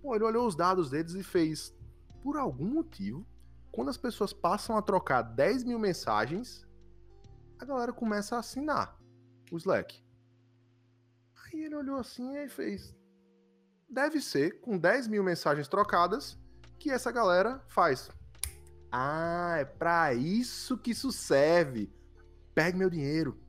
[0.00, 1.74] Pô, ele olhou os dados deles e fez,
[2.22, 3.26] por algum motivo,
[3.72, 6.64] quando as pessoas passam a trocar 10 mil mensagens,
[7.62, 8.98] a galera começa a assinar
[9.52, 10.02] o Slack.
[11.44, 12.92] Aí ele olhou assim e fez.
[13.88, 16.36] Deve ser com 10 mil mensagens trocadas
[16.76, 18.10] que essa galera faz.
[18.90, 21.88] Ah, é para isso que isso serve.
[22.52, 23.40] Pegue meu dinheiro.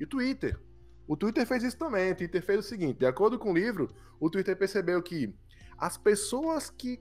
[0.00, 0.60] E o Twitter.
[1.06, 2.10] O Twitter fez isso também.
[2.10, 5.32] O Twitter fez o seguinte: de acordo com o livro, o Twitter percebeu que
[5.78, 7.00] as pessoas que,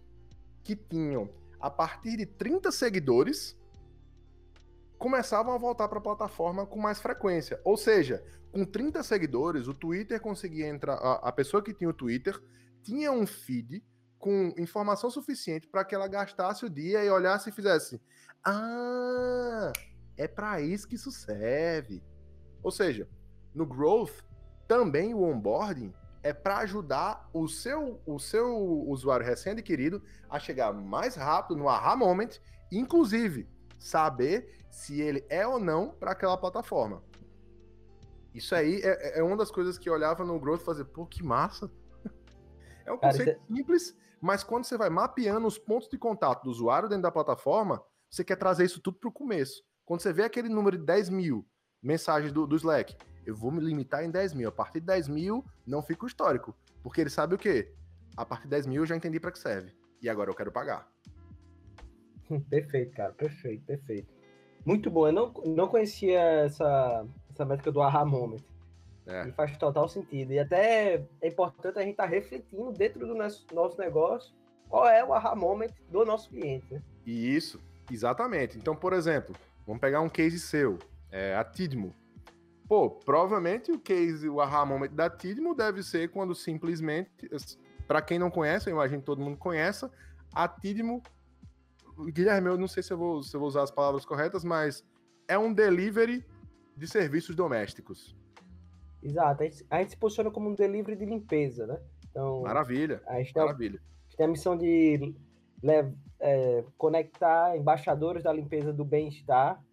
[0.63, 3.58] que tinham a partir de 30 seguidores
[4.99, 7.59] começavam a voltar para a plataforma com mais frequência.
[7.63, 10.95] Ou seja, com 30 seguidores, o Twitter conseguia entrar.
[10.95, 12.38] A, a pessoa que tinha o Twitter
[12.83, 13.81] tinha um feed
[14.19, 18.01] com informação suficiente para que ela gastasse o dia e olhasse e fizesse:
[18.43, 19.71] Ah,
[20.17, 22.03] é para isso que isso serve.
[22.62, 23.07] Ou seja,
[23.55, 24.21] no Growth,
[24.67, 28.53] também o onboarding é para ajudar o seu, o seu
[28.85, 32.31] usuário recém-adquirido a chegar mais rápido no aha moment,
[32.69, 33.47] inclusive
[33.79, 37.01] saber se ele é ou não para aquela plataforma.
[38.33, 41.05] Isso aí é, é, uma das coisas que eu olhava no Growth e fazia, pô,
[41.05, 41.71] que massa.
[42.85, 43.55] É um Cara, conceito é...
[43.55, 47.83] simples, mas quando você vai mapeando os pontos de contato do usuário dentro da plataforma,
[48.09, 49.63] você quer trazer isso tudo para o começo.
[49.85, 51.47] Quando você vê aquele número de 10 mil
[51.83, 54.49] mensagens do, do Slack, eu vou me limitar em 10 mil.
[54.49, 56.57] A partir de 10 mil, não fica o histórico.
[56.81, 57.71] Porque ele sabe o quê?
[58.17, 59.71] A partir de 10 mil eu já entendi para que serve.
[60.01, 60.89] E agora eu quero pagar.
[62.49, 63.13] Perfeito, cara.
[63.13, 64.07] Perfeito, perfeito.
[64.65, 65.07] Muito bom.
[65.07, 68.41] Eu não, não conhecia essa, essa métrica do aha moment.
[69.07, 69.27] É.
[69.27, 70.33] E faz total sentido.
[70.33, 74.31] E até é importante a gente estar tá refletindo dentro do nosso, nosso negócio
[74.69, 76.71] qual é o aha moment do nosso cliente.
[76.71, 76.81] Né?
[77.05, 77.59] E isso,
[77.91, 78.57] exatamente.
[78.57, 80.77] Então, por exemplo, vamos pegar um case seu,
[81.11, 81.93] é, a Tidmo.
[82.67, 87.09] Pô, provavelmente o case, o aha moment da Tidmo deve ser quando simplesmente,
[87.87, 89.91] para quem não conhece, eu imagino que todo mundo conheça,
[90.31, 91.01] a Tidmo,
[92.07, 94.83] Guilherme, eu não sei se eu, vou, se eu vou usar as palavras corretas, mas
[95.27, 96.25] é um delivery
[96.75, 98.15] de serviços domésticos.
[99.01, 101.79] Exato, a gente, a gente se posiciona como um delivery de limpeza, né?
[102.09, 103.79] Então, maravilha, a gente maravilha.
[103.79, 105.15] Tem, a, gente tem a missão de
[106.19, 109.63] é, conectar embaixadores da limpeza do bem-estar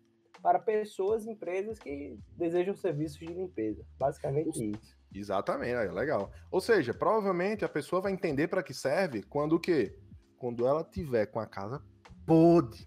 [0.43, 3.85] para pessoas empresas que desejam serviços de limpeza.
[3.99, 4.97] Basicamente isso.
[5.13, 6.31] Exatamente, é legal.
[6.51, 9.99] Ou seja, provavelmente a pessoa vai entender para que serve quando o quê?
[10.37, 11.83] Quando ela tiver com a casa
[12.27, 12.87] podre,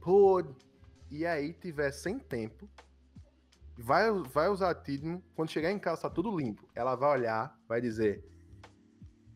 [0.00, 0.54] podre,
[1.10, 2.68] e aí tiver sem tempo,
[3.76, 7.80] vai, vai usar Tidmo, quando chegar em casa tá tudo limpo, ela vai olhar, vai
[7.80, 8.22] dizer,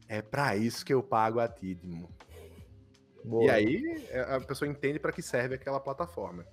[0.06, 2.08] é para isso que eu pago a Tidmo.
[3.42, 6.44] E aí é, a pessoa entende para que serve aquela plataforma.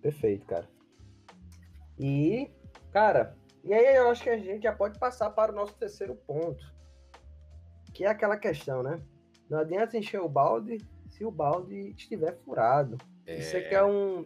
[0.00, 0.66] Perfeito, cara.
[1.98, 2.50] E,
[2.90, 6.14] cara, e aí eu acho que a gente já pode passar para o nosso terceiro
[6.14, 6.72] ponto,
[7.98, 9.00] que é aquela questão, né?
[9.50, 12.96] Não adianta encher o balde se o balde estiver furado.
[13.26, 13.40] É...
[13.40, 14.24] Isso aqui é um,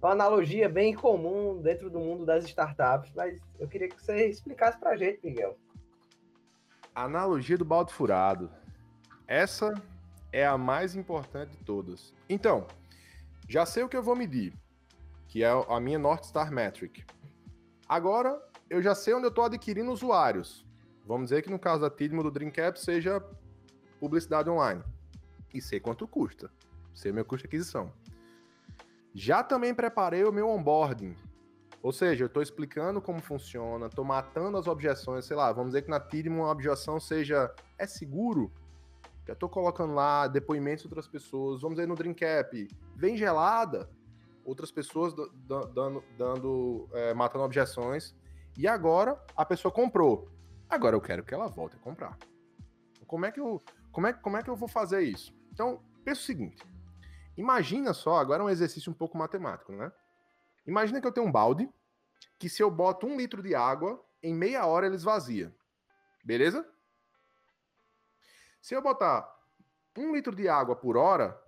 [0.00, 4.78] uma analogia bem comum dentro do mundo das startups, mas eu queria que você explicasse
[4.78, 5.54] para a gente, Miguel.
[6.94, 8.50] Analogia do balde furado.
[9.28, 9.74] Essa
[10.32, 12.14] é a mais importante de todas.
[12.26, 12.66] Então,
[13.46, 14.54] já sei o que eu vou medir
[15.28, 17.04] que é a minha North Star Metric.
[17.88, 18.40] Agora,
[18.70, 20.63] eu já sei onde eu estou adquirindo usuários.
[21.04, 23.22] Vamos dizer que no caso da Tidmo do Dreamcap seja
[24.00, 24.82] publicidade online.
[25.52, 26.50] E sei quanto custa.
[26.94, 27.92] Sei meu custo de aquisição.
[29.14, 31.16] Já também preparei o meu onboarding.
[31.82, 35.82] Ou seja, eu estou explicando como funciona, estou matando as objeções, sei lá, vamos dizer
[35.82, 38.50] que na Tidmo uma objeção seja é seguro?
[39.26, 41.60] Já estou colocando lá depoimentos de outras pessoas.
[41.60, 43.88] Vamos dizer no Dreamcap, vem gelada?
[44.44, 48.14] outras pessoas dando, dando é, matando objeções.
[48.56, 50.28] E agora a pessoa comprou.
[50.74, 52.18] Agora eu quero que ela volte a comprar.
[53.06, 55.32] Como é que eu, como é, como é que eu vou fazer isso?
[55.52, 56.66] Então, pensa o seguinte.
[57.36, 59.92] Imagina só, agora é um exercício um pouco matemático, né?
[60.66, 61.72] Imagina que eu tenho um balde
[62.40, 65.54] que se eu boto um litro de água, em meia hora ele esvazia.
[66.24, 66.68] Beleza?
[68.60, 69.32] Se eu botar
[69.96, 71.40] um litro de água por hora,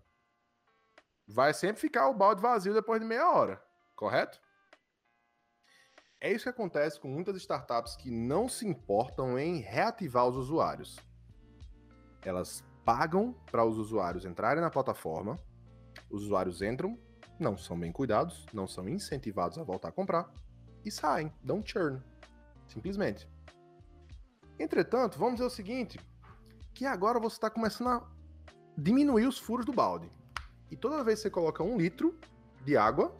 [1.26, 3.60] vai sempre ficar o balde vazio depois de meia hora,
[3.96, 4.40] correto?
[6.20, 10.96] É isso que acontece com muitas startups que não se importam em reativar os usuários.
[12.22, 15.38] Elas pagam para os usuários entrarem na plataforma,
[16.11, 16.98] os usuários entram,
[17.38, 20.33] não são bem cuidados, não são incentivados a voltar a comprar
[20.85, 22.02] e saem, dão churn.
[22.66, 23.29] Simplesmente.
[24.59, 26.00] Entretanto, vamos dizer o seguinte,
[26.72, 28.09] que agora você está começando a
[28.76, 30.11] diminuir os furos do balde.
[30.70, 32.18] E toda vez que você coloca um litro
[32.64, 33.14] de água,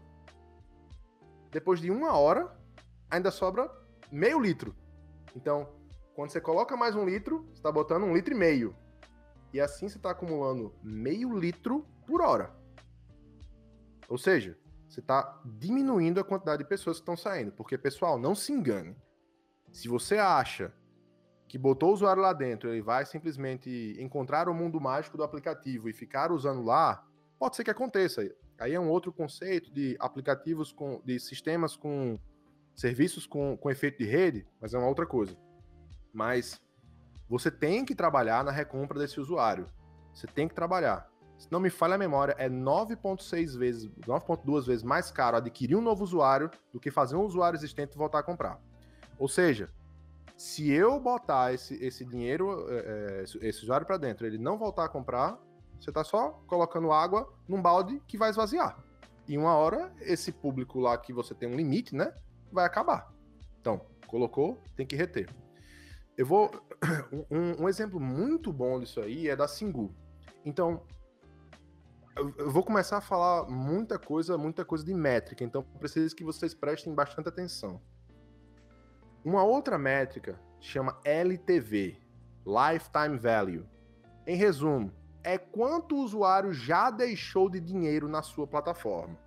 [1.51, 2.57] depois de uma hora,
[3.11, 3.71] ainda sobra
[4.11, 4.75] meio litro.
[5.35, 5.69] Então,
[6.15, 8.75] quando você coloca mais um litro, você está botando um litro e meio.
[9.53, 12.55] E assim você está acumulando meio litro por hora.
[14.09, 14.57] Ou seja,
[14.89, 17.53] você está diminuindo a quantidade de pessoas que estão saindo.
[17.53, 18.97] Porque, pessoal, não se engane.
[19.73, 20.73] Se você acha
[21.49, 25.89] que botou o usuário lá dentro, ele vai simplesmente encontrar o mundo mágico do aplicativo
[25.89, 27.05] e ficar usando lá,
[27.39, 28.23] pode ser que aconteça.
[28.59, 32.19] Aí é um outro conceito de aplicativos com, de sistemas com
[32.77, 35.37] serviços com, com efeito de rede, mas é uma outra coisa.
[36.13, 36.61] Mas
[37.29, 39.67] você tem que trabalhar na recompra desse usuário.
[40.13, 41.11] Você tem que trabalhar.
[41.39, 45.83] Se não me falha a memória, é 9,6 vezes, 9,2 vezes mais caro adquirir um
[45.83, 48.61] novo usuário do que fazer um usuário existente voltar a comprar.
[49.19, 49.71] Ou seja,
[50.37, 54.89] se eu botar esse, esse dinheiro, é, esse usuário para dentro, ele não voltar a
[54.89, 55.39] comprar,
[55.79, 58.83] você está só colocando água num balde que vai esvaziar.
[59.29, 62.15] E uma hora, esse público lá que você tem um limite, né?
[62.51, 63.13] Vai acabar.
[63.61, 65.29] Então, colocou, tem que reter.
[66.17, 66.51] Eu vou.
[67.31, 69.95] Um, um exemplo muito bom disso aí é da Singu.
[70.45, 70.83] Então,
[72.17, 76.55] eu vou começar a falar muita coisa, muita coisa de métrica, então preciso que vocês
[76.55, 77.81] prestem bastante atenção.
[79.25, 82.01] Uma outra métrica chama LTV,
[82.47, 83.67] Lifetime Value.
[84.27, 89.19] Em resumo, é quanto o usuário já deixou de dinheiro na sua plataforma.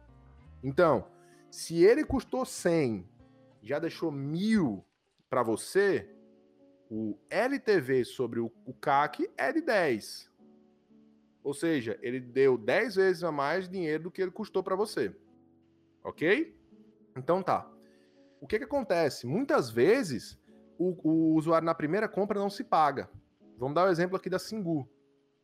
[0.64, 1.06] Então,
[1.50, 3.08] se ele custou 100,
[3.62, 4.86] já deixou mil
[5.30, 6.10] para você,
[6.90, 10.30] o LTV sobre o, CAC é de 10.
[11.44, 15.16] Ou seja, ele deu 10 vezes a mais dinheiro do que ele custou para você.
[16.04, 16.56] Ok?
[17.16, 17.70] Então tá.
[18.42, 19.28] O que, que acontece?
[19.28, 20.40] Muitas vezes
[20.78, 23.10] o, o usuário na primeira compra não se paga.
[23.58, 24.90] Vamos dar o um exemplo aqui da Singu.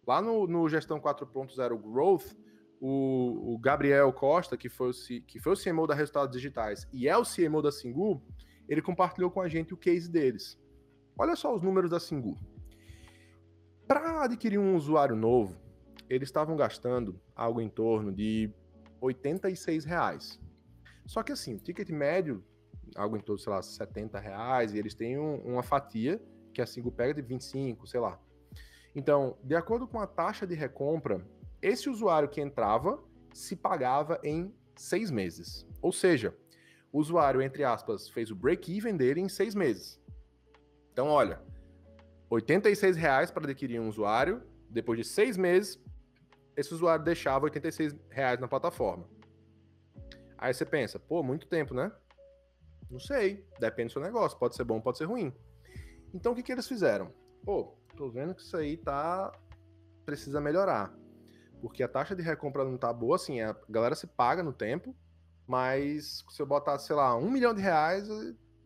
[0.07, 2.33] Lá no, no Gestão 4.0 Growth,
[2.79, 4.93] o, o, Gabriel Costa, que foi o,
[5.25, 8.21] que foi o CMO da Resultados Digitais e é o CMO da Singu,
[8.67, 10.59] ele compartilhou com a gente o case deles.
[11.17, 12.37] Olha só os números da Singu.
[13.87, 15.57] Para adquirir um usuário novo,
[16.09, 18.51] eles estavam gastando algo em torno de
[18.99, 20.39] 86 reais.
[21.05, 22.43] Só que assim, o ticket médio,
[22.95, 26.21] algo em torno, sei lá, 70 reais, e eles têm um, uma fatia
[26.53, 28.19] que a Singu pega de 25, sei lá.
[28.95, 31.21] Então, de acordo com a taxa de recompra,
[31.65, 35.67] esse usuário que entrava se pagava em seis meses.
[35.81, 36.35] Ou seja,
[36.91, 39.99] o usuário, entre aspas, fez o break-even dele em seis meses.
[40.93, 41.41] Então, olha,
[42.31, 45.81] R$ reais para adquirir um usuário, depois de seis meses,
[46.55, 47.61] esse usuário deixava R$
[48.09, 49.09] reais na plataforma.
[50.37, 51.91] Aí você pensa, pô, muito tempo, né?
[52.91, 55.33] Não sei, depende do seu negócio, pode ser bom, pode ser ruim.
[56.13, 57.11] Então o que, que eles fizeram?
[57.43, 59.31] Pô, tô vendo que isso aí tá.
[60.05, 60.95] precisa melhorar.
[61.65, 64.95] Porque a taxa de recompra não tá boa, assim, a galera se paga no tempo,
[65.47, 68.07] mas se eu botar, sei lá, um milhão de reais,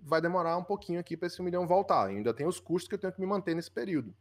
[0.01, 2.11] vai demorar um pouquinho aqui para esse um milhão voltar.
[2.11, 4.13] E ainda tem os custos que eu tenho que me manter nesse período.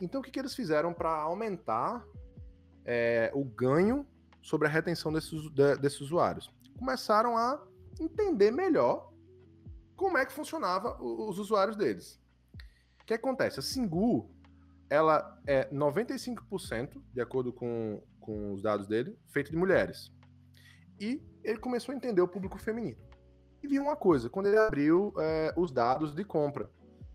[0.00, 2.02] Então, o que, que eles fizeram para aumentar
[2.86, 4.06] é, o ganho
[4.40, 6.50] sobre a retenção desses, de, desses usuários?
[6.78, 7.62] Começaram a
[8.00, 9.12] entender melhor
[9.94, 12.18] como é que funcionava os usuários deles.
[13.02, 13.60] O que acontece?
[13.60, 14.33] A Singu,
[14.94, 20.12] ela é 95%, de acordo com, com os dados dele, feito de mulheres.
[21.00, 22.96] E ele começou a entender o público feminino.
[23.62, 26.70] E viu uma coisa, quando ele abriu é, os dados de compra,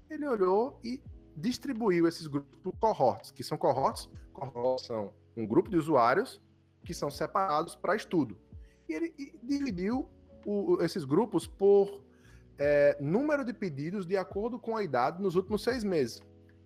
[0.10, 1.02] ele olhou e
[1.36, 6.42] distribuiu esses grupos por cohorts, que são cohorts, cohorts são um grupo de usuários
[6.84, 8.38] que são separados para estudo.
[8.89, 10.10] E ele dividiu
[10.46, 12.04] o, esses grupos por
[12.58, 16.22] é, número de pedidos de acordo com a idade nos últimos seis meses.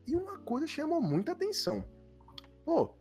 [0.05, 1.83] E uma coisa chamou muita atenção.
[2.65, 2.95] Pô,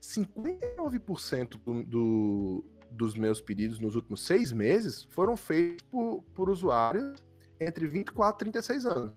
[0.00, 7.22] 59% do, do, dos meus pedidos nos últimos seis meses foram feitos por, por usuários
[7.60, 9.14] entre 24 e 36 anos.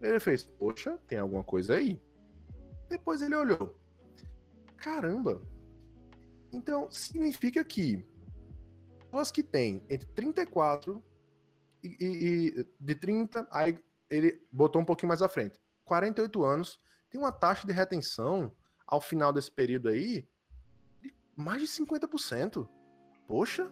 [0.00, 2.00] Ele fez, poxa, tem alguma coisa aí.
[2.88, 3.74] Depois ele olhou.
[4.76, 5.40] Caramba!
[6.52, 8.04] Então, significa que
[8.98, 11.02] pessoas que têm entre 34
[11.82, 13.78] e, e, de 30, aí
[14.10, 15.58] ele botou um pouquinho mais à frente.
[15.86, 16.80] 48 anos,
[17.10, 18.52] tem uma taxa de retenção
[18.86, 20.28] ao final desse período aí
[21.00, 22.68] de mais de 50%.
[23.26, 23.70] Poxa,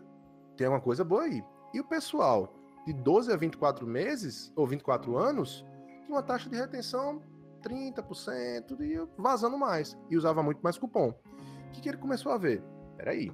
[0.57, 1.45] tem uma coisa boa aí.
[1.73, 2.55] E o pessoal
[2.87, 5.65] de 12 a 24 meses, ou 24 anos,
[6.05, 7.23] tinha uma taxa de retenção
[7.62, 9.97] 30% e vazando mais.
[10.11, 11.11] E usava muito mais cupom.
[11.11, 12.62] O que, que ele começou a ver?
[12.97, 13.33] Peraí.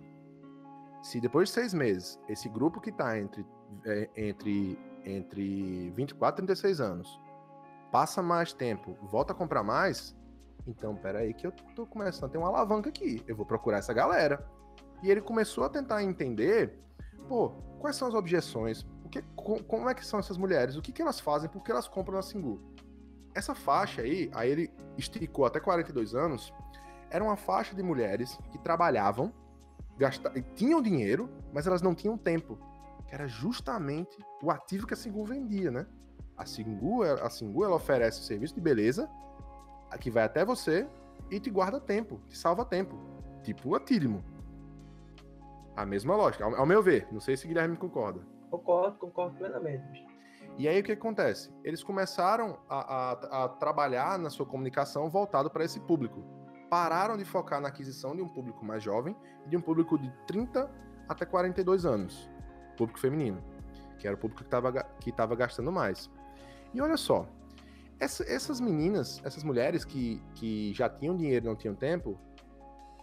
[1.03, 3.45] Se depois de seis meses, esse grupo que está entre
[3.85, 7.21] é, entre, entre 24 e 36 anos
[7.91, 10.17] passa mais tempo, volta a comprar mais,
[10.67, 13.23] então peraí que eu tô começando a ter uma alavanca aqui.
[13.27, 14.47] Eu vou procurar essa galera.
[15.03, 16.79] E ele começou a tentar entender,
[17.29, 18.87] pô, quais são as objeções?
[19.05, 19.23] O que,
[19.67, 20.77] como é que são essas mulheres?
[20.77, 21.49] O que, que elas fazem?
[21.49, 22.61] Por que elas compram na Singu?
[23.35, 26.53] Essa faixa aí, aí ele esticou até 42 anos,
[27.11, 29.33] era uma faixa de mulheres que trabalhavam,
[29.97, 32.59] gastavam, tinham dinheiro, mas elas não tinham tempo.
[33.07, 35.87] Que era justamente o ativo que a Singu vendia, né?
[36.41, 39.11] A Singu, a Singu ela oferece serviço de beleza
[40.01, 40.89] que vai até você
[41.31, 42.99] e te guarda tempo, te salva tempo.
[43.43, 44.25] Tipo a Tilimo.
[45.77, 47.07] A mesma lógica, ao, ao, meu ver.
[47.13, 48.23] Não sei se o Guilherme concorda.
[48.51, 50.07] Concordo, concordo plenamente.
[50.57, 51.53] E aí o que acontece?
[51.63, 56.25] Eles começaram a, a, a trabalhar na sua comunicação voltado para esse público.
[56.71, 59.15] Pararam de focar na aquisição de um público mais jovem
[59.45, 60.71] e de um público de 30
[61.07, 62.31] até 42 anos.
[62.79, 63.45] Público feminino.
[63.99, 66.11] Que era o público que estava que tava gastando mais.
[66.73, 67.27] E olha só,
[67.99, 72.19] essa, essas meninas, essas mulheres que, que já tinham dinheiro e não tinham tempo,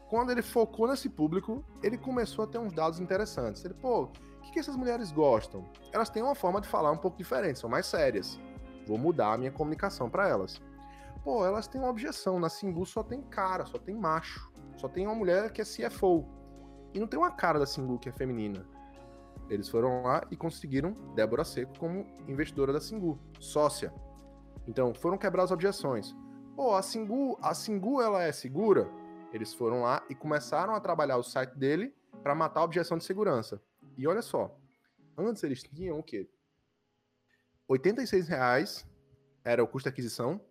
[0.09, 3.63] quando ele focou nesse público, ele começou a ter uns dados interessantes.
[3.63, 5.69] Ele, pô, o que, que essas mulheres gostam?
[5.91, 8.39] Elas têm uma forma de falar um pouco diferente, são mais sérias.
[8.87, 10.61] Vou mudar a minha comunicação para elas.
[11.23, 12.39] Pô, elas têm uma objeção.
[12.39, 14.49] Na Simbu só tem cara, só tem macho.
[14.77, 16.25] Só tem uma mulher que é CFO.
[16.93, 18.65] E não tem uma cara da Simbu que é feminina.
[19.49, 23.93] Eles foram lá e conseguiram Débora Seco como investidora da Singu, sócia.
[24.67, 26.15] Então, foram quebrar as objeções.
[26.55, 28.89] Pô, a Singu, a Singu ela é segura?
[29.31, 33.03] Eles foram lá e começaram a trabalhar o site dele para matar a objeção de
[33.03, 33.61] segurança.
[33.97, 34.57] E olha só,
[35.17, 36.29] antes eles tinham o quê?
[37.67, 38.87] 86 reais
[39.43, 40.41] era o custo de aquisição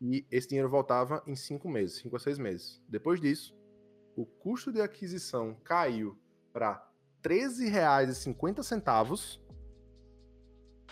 [0.00, 2.82] e esse dinheiro voltava em 5 meses, 5 a 6 meses.
[2.88, 3.56] Depois disso,
[4.16, 6.16] o custo de aquisição caiu
[6.52, 6.87] para
[7.28, 9.38] R$ 13,50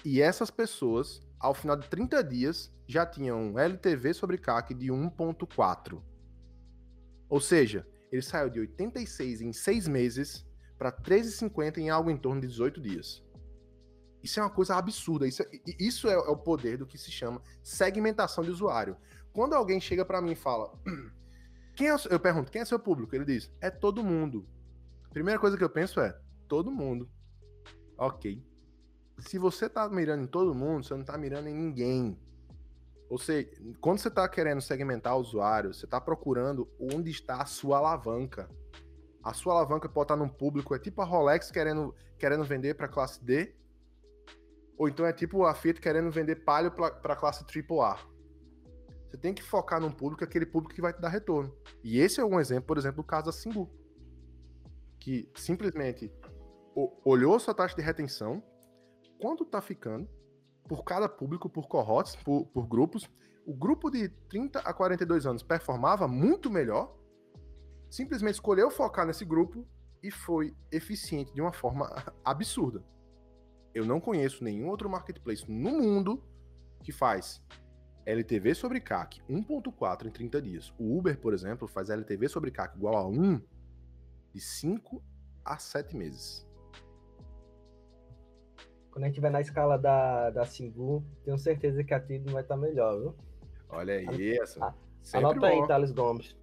[0.04, 4.86] e essas pessoas, ao final de 30 dias, já tinham um LTV sobre CAC de
[4.86, 6.00] 1.4.
[7.28, 10.46] Ou seja, ele saiu de 86 em 6 meses
[10.78, 13.24] para 13,50 em algo em torno de 18 dias.
[14.22, 15.26] Isso é uma coisa absurda.
[15.26, 15.46] Isso, é,
[15.78, 18.96] isso é, é o poder do que se chama segmentação de usuário.
[19.32, 20.72] Quando alguém chega para mim e fala,
[21.74, 23.14] quem é eu pergunto, quem é seu público?
[23.14, 24.48] Ele diz, é todo mundo.
[25.10, 27.08] Primeira coisa que eu penso é, todo mundo.
[27.98, 28.44] Ok.
[29.18, 32.18] Se você tá mirando em todo mundo, você não tá mirando em ninguém.
[33.08, 33.48] Ou seja,
[33.80, 38.48] quando você tá querendo segmentar o usuário, você tá procurando onde está a sua alavanca.
[39.22, 42.88] A sua alavanca pode estar num público, é tipo a Rolex querendo, querendo vender para
[42.88, 43.54] classe D,
[44.78, 47.98] ou então é tipo a Fiat querendo vender palio para classe AAA.
[49.08, 51.54] Você tem que focar num público, aquele público que vai te dar retorno.
[51.82, 53.70] E esse é um exemplo, por exemplo, do caso da Singu.
[54.98, 56.12] Que simplesmente
[57.04, 58.42] olhou sua taxa de retenção,
[59.18, 60.08] quanto está ficando,
[60.68, 63.08] por cada público, por cohorts, por, por, grupos.
[63.46, 66.94] O grupo de 30 a 42 anos performava muito melhor,
[67.88, 69.66] simplesmente escolheu focar nesse grupo
[70.02, 71.88] e foi eficiente de uma forma
[72.24, 72.84] absurda.
[73.74, 76.22] Eu não conheço nenhum outro marketplace no mundo
[76.82, 77.42] que faz
[78.04, 80.74] LTV sobre CAC 1.4 em 30 dias.
[80.78, 83.40] O Uber, por exemplo, faz LTV sobre CAC igual a 1
[84.32, 85.02] de 5
[85.44, 86.45] a 7 meses.
[88.96, 92.40] Quando a gente vai na escala da, da Singu, tenho certeza que a Tidno vai
[92.40, 93.14] estar melhor, viu?
[93.68, 94.74] Olha aí, essa.
[95.12, 95.44] Anota bom.
[95.44, 96.34] aí, Thales Gomes.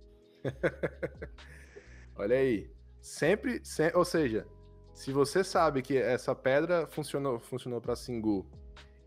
[2.15, 2.69] Olha aí.
[3.01, 4.45] Sempre, se, ou seja,
[4.93, 8.45] se você sabe que essa pedra funcionou, funcionou para Singu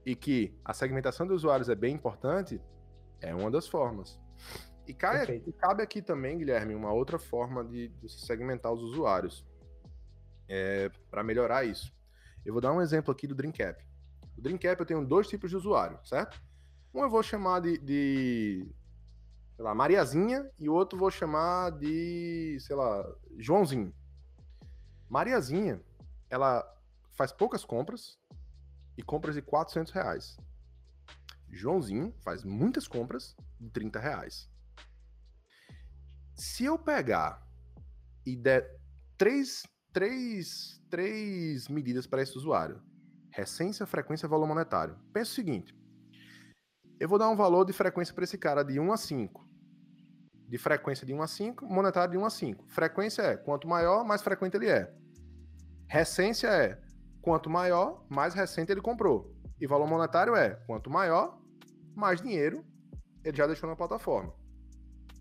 [0.05, 2.61] e que a segmentação de usuários é bem importante,
[3.21, 4.19] é uma das formas.
[4.89, 9.47] E cabe, cabe aqui também, Guilherme, uma outra forma de, de segmentar os usuários
[10.49, 11.95] é, para melhorar isso.
[12.47, 13.85] Eu vou dar um exemplo aqui do Dreamcap.
[14.39, 16.41] O Dreamcap eu tenho dois tipos de usuário, certo?
[16.95, 18.73] Um eu vou chamar de, de
[19.57, 23.05] sei lá, Mariazinha e o outro vou chamar de, sei lá,
[23.37, 23.93] Joãozinho.
[25.09, 25.83] Mariazinha,
[26.31, 26.65] ela
[27.17, 28.17] faz poucas compras
[28.97, 30.37] e compras de 400 reais.
[31.51, 34.49] Joãozinho faz muitas compras de 30 reais.
[36.37, 37.45] Se eu pegar
[38.25, 38.79] e der
[39.19, 39.65] três
[39.97, 42.83] três, três medidas para esse usuário:
[43.31, 44.95] recência, frequência e valor monetário.
[45.11, 45.75] Pensa o seguinte:
[47.01, 49.49] eu vou dar um valor de frequência para esse cara de 1 a 5.
[50.49, 52.65] De frequência de 1 a 5, monetário de 1 a 5.
[52.69, 54.93] Frequência é quanto maior, mais frequente ele é.
[55.89, 56.79] Recência é
[57.23, 59.35] quanto maior, mais recente ele comprou.
[59.59, 61.41] E valor monetário é quanto maior,
[61.95, 62.63] mais dinheiro
[63.25, 64.35] ele já deixou na plataforma.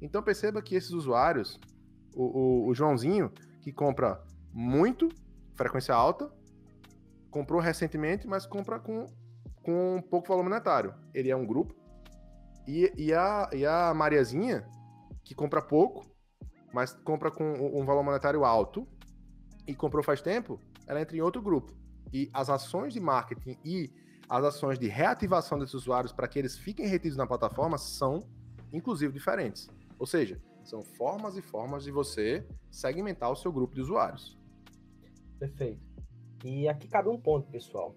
[0.02, 1.58] Então perceba que esses usuários,
[2.14, 4.22] o, o, o Joãozinho, que compra
[4.58, 5.10] muito,
[5.54, 6.32] frequência alta,
[7.30, 9.06] comprou recentemente, mas compra com
[9.66, 10.94] com pouco valor monetário.
[11.12, 11.76] Ele é um grupo.
[12.68, 14.68] E, e, a, e a Mariazinha,
[15.24, 16.06] que compra pouco,
[16.72, 17.44] mas compra com
[17.74, 18.88] um valor monetário alto
[19.68, 21.74] e comprou faz tempo, ela entra em outro grupo.
[22.14, 23.92] E as ações de marketing e
[24.30, 28.20] as ações de reativação desses usuários para que eles fiquem retidos na plataforma são,
[28.72, 29.68] inclusive, diferentes.
[29.98, 34.38] Ou seja, são formas e formas de você segmentar o seu grupo de usuários.
[35.40, 35.82] Perfeito.
[36.44, 37.96] E aqui cabe um ponto, pessoal.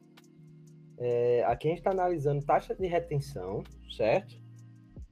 [0.97, 4.34] É, aqui a gente está analisando taxa de retenção, certo?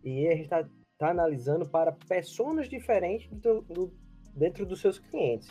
[0.03, 0.69] E a gente está
[0.99, 3.93] tá analisando para pessoas diferentes do, do,
[4.35, 5.49] dentro dos seus clientes.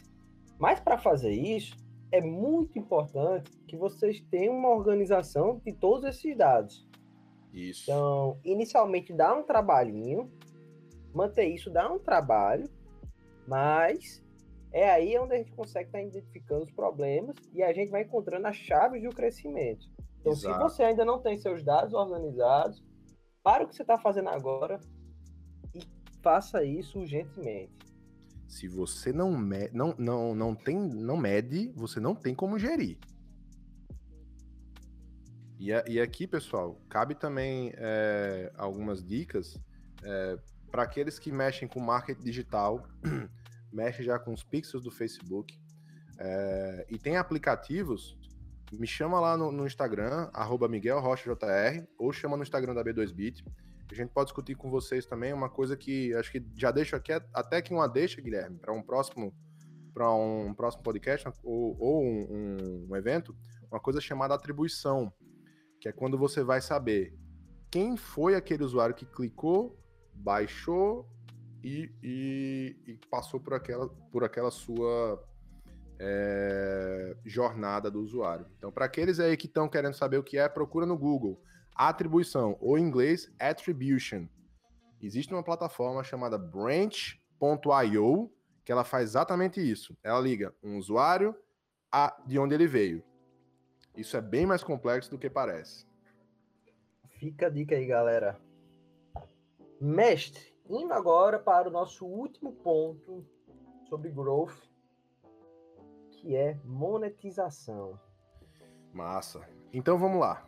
[0.58, 1.78] Mas para fazer isso,
[2.12, 6.88] é muito importante que vocês tenham uma organização de todos esses dados.
[7.54, 7.84] Isso.
[7.84, 10.32] Então, inicialmente dá um trabalhinho,
[11.14, 12.70] manter isso dá um trabalho,
[13.48, 14.25] mas
[14.76, 18.02] é aí onde a gente consegue estar tá identificando os problemas e a gente vai
[18.02, 19.90] encontrando as chaves do crescimento.
[20.20, 20.54] Então, Exato.
[20.54, 22.84] se você ainda não tem seus dados organizados,
[23.42, 24.82] para o que você está fazendo agora
[25.74, 25.80] e
[26.22, 27.72] faça isso urgentemente.
[28.50, 32.98] Se você não, me, não, não, não, tem, não mede, você não tem como gerir.
[35.58, 39.58] E, e aqui, pessoal, cabe também é, algumas dicas
[40.04, 40.38] é,
[40.70, 42.86] para aqueles que mexem com marketing digital,
[43.76, 45.60] mexem já com os pixels do Facebook
[46.18, 48.18] é, e tem aplicativos.
[48.72, 52.84] Me chama lá no, no Instagram, arroba Miguel Rocha JR, ou chama no Instagram da
[52.84, 53.44] B2Bit
[53.92, 57.14] a gente pode discutir com vocês também uma coisa que acho que já deixo aqui
[57.34, 59.34] até que uma deixa, Guilherme, para um próximo
[59.94, 63.34] para um próximo podcast ou, ou um, um, um, evento,
[63.72, 65.14] uma coisa chamada atribuição,
[65.80, 67.18] que é quando você vai saber
[67.72, 69.80] quem foi aquele usuário que clicou,
[70.14, 71.10] baixou
[71.66, 75.28] e, e, e passou por aquela, por aquela sua
[76.00, 78.46] é, jornada do usuário.
[78.56, 81.42] Então, para aqueles aí que estão querendo saber o que é, procura no Google
[81.76, 84.28] atribuição, ou em inglês, attribution.
[85.02, 87.12] Existe uma plataforma chamada branch.io
[88.64, 89.98] que ela faz exatamente isso.
[90.04, 91.36] Ela liga um usuário
[91.92, 93.04] a de onde ele veio.
[93.98, 95.86] Isso é bem mais complexo do que parece.
[97.20, 98.40] Fica a dica aí, galera.
[99.82, 103.26] Mestre, indo agora para o nosso último ponto
[103.88, 104.58] sobre growth,
[106.12, 108.00] que é monetização.
[108.94, 109.48] Massa.
[109.72, 110.48] Então vamos lá.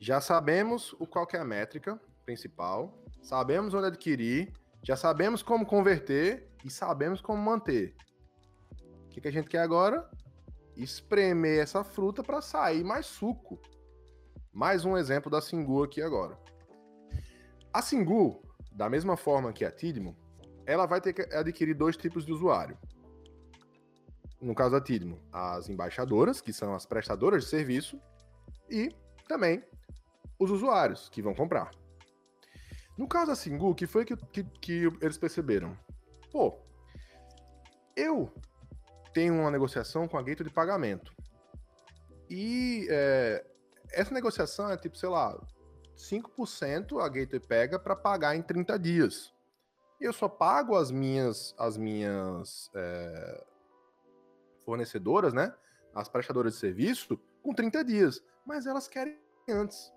[0.00, 2.92] Já sabemos o qual é a métrica principal,
[3.22, 7.96] sabemos onde adquirir, já sabemos como converter e sabemos como manter.
[9.06, 10.08] O que, que a gente quer agora?
[10.76, 13.58] Espremer essa fruta para sair mais suco.
[14.52, 16.38] Mais um exemplo da Singu aqui agora.
[17.72, 18.42] A Singu,
[18.78, 20.16] da mesma forma que a Tidmo,
[20.64, 22.78] ela vai ter que adquirir dois tipos de usuário.
[24.40, 28.00] No caso da Tidmo, as embaixadoras, que são as prestadoras de serviço,
[28.70, 28.94] e
[29.26, 29.64] também
[30.38, 31.72] os usuários que vão comprar.
[32.96, 35.76] No caso da Singu, que foi que, que, que eles perceberam?
[36.30, 36.56] Pô,
[37.96, 38.32] eu
[39.12, 41.12] tenho uma negociação com a gateway de pagamento.
[42.30, 43.44] E é,
[43.90, 45.36] essa negociação é tipo, sei lá,
[45.98, 49.34] 5% a gateway pega para pagar em 30 dias.
[50.00, 53.44] E eu só pago as minhas, as minhas é,
[54.64, 55.52] fornecedoras, né?
[55.92, 58.22] As prestadoras de serviço, com 30 dias.
[58.46, 59.18] Mas elas querem
[59.50, 59.92] antes.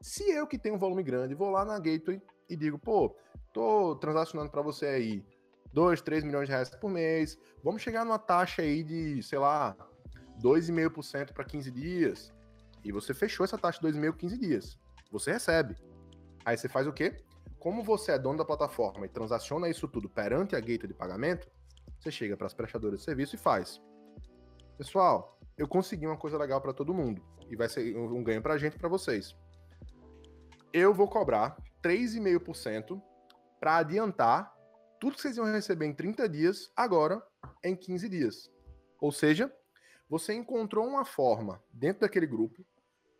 [0.00, 3.14] Se eu que tenho um volume grande, vou lá na Gateway e digo, pô,
[3.52, 5.26] tô transacionando para você aí
[5.74, 9.76] 2, 3 milhões de reais por mês, vamos chegar numa taxa aí de, sei lá,
[10.42, 12.32] 2,5% para 15 dias.
[12.82, 14.78] E você fechou essa taxa de 2,5 15 dias.
[15.10, 15.76] Você recebe.
[16.44, 17.16] Aí você faz o quê?
[17.58, 21.50] Como você é dono da plataforma e transaciona isso tudo perante a gateway de pagamento,
[21.98, 23.80] você chega para as prestadoras de serviço e faz.
[24.78, 28.54] Pessoal, eu consegui uma coisa legal para todo mundo e vai ser um ganho para
[28.54, 29.36] a gente e para vocês
[30.72, 33.00] eu vou cobrar 3,5%
[33.58, 34.54] para adiantar
[35.00, 37.22] tudo que vocês iam receber em 30 dias, agora
[37.64, 38.50] em 15 dias.
[39.00, 39.52] Ou seja,
[40.08, 42.64] você encontrou uma forma dentro daquele grupo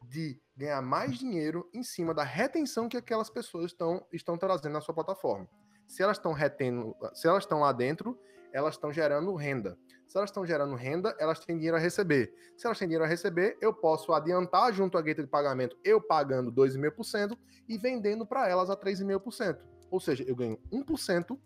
[0.04, 4.80] de ganhar mais dinheiro em cima da retenção que aquelas pessoas estão, estão trazendo na
[4.80, 5.48] sua plataforma.
[5.86, 8.18] Se elas estão retendo, se elas estão lá dentro,
[8.52, 9.78] elas estão gerando renda.
[10.06, 12.34] Se elas estão gerando renda, elas têm dinheiro a receber.
[12.56, 16.00] Se elas têm dinheiro a receber, eu posso adiantar junto à gateway de pagamento, eu
[16.00, 17.38] pagando 2,5%
[17.68, 19.58] e vendendo para elas a 3,5%.
[19.90, 21.38] Ou seja, eu ganho 1%,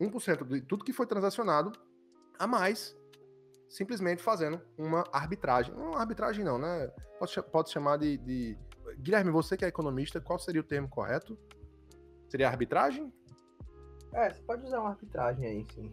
[0.00, 1.72] 1% de tudo que foi transacionado
[2.38, 2.96] a mais,
[3.74, 5.74] simplesmente fazendo uma arbitragem.
[5.74, 6.86] Não arbitragem não, né?
[7.18, 8.56] Pode, pode chamar de, de...
[9.00, 11.36] Guilherme, você que é economista, qual seria o termo correto?
[12.28, 13.12] Seria arbitragem?
[14.12, 15.92] É, você pode usar uma arbitragem aí, sim.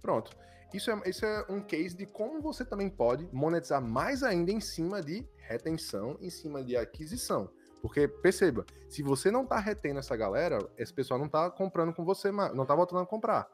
[0.00, 0.30] Pronto.
[0.72, 4.60] Isso é, isso é um case de como você também pode monetizar mais ainda em
[4.60, 7.50] cima de retenção, em cima de aquisição.
[7.82, 12.06] Porque, perceba, se você não tá retendo essa galera, esse pessoal não tá comprando com
[12.06, 13.46] você, não tá voltando a comprar.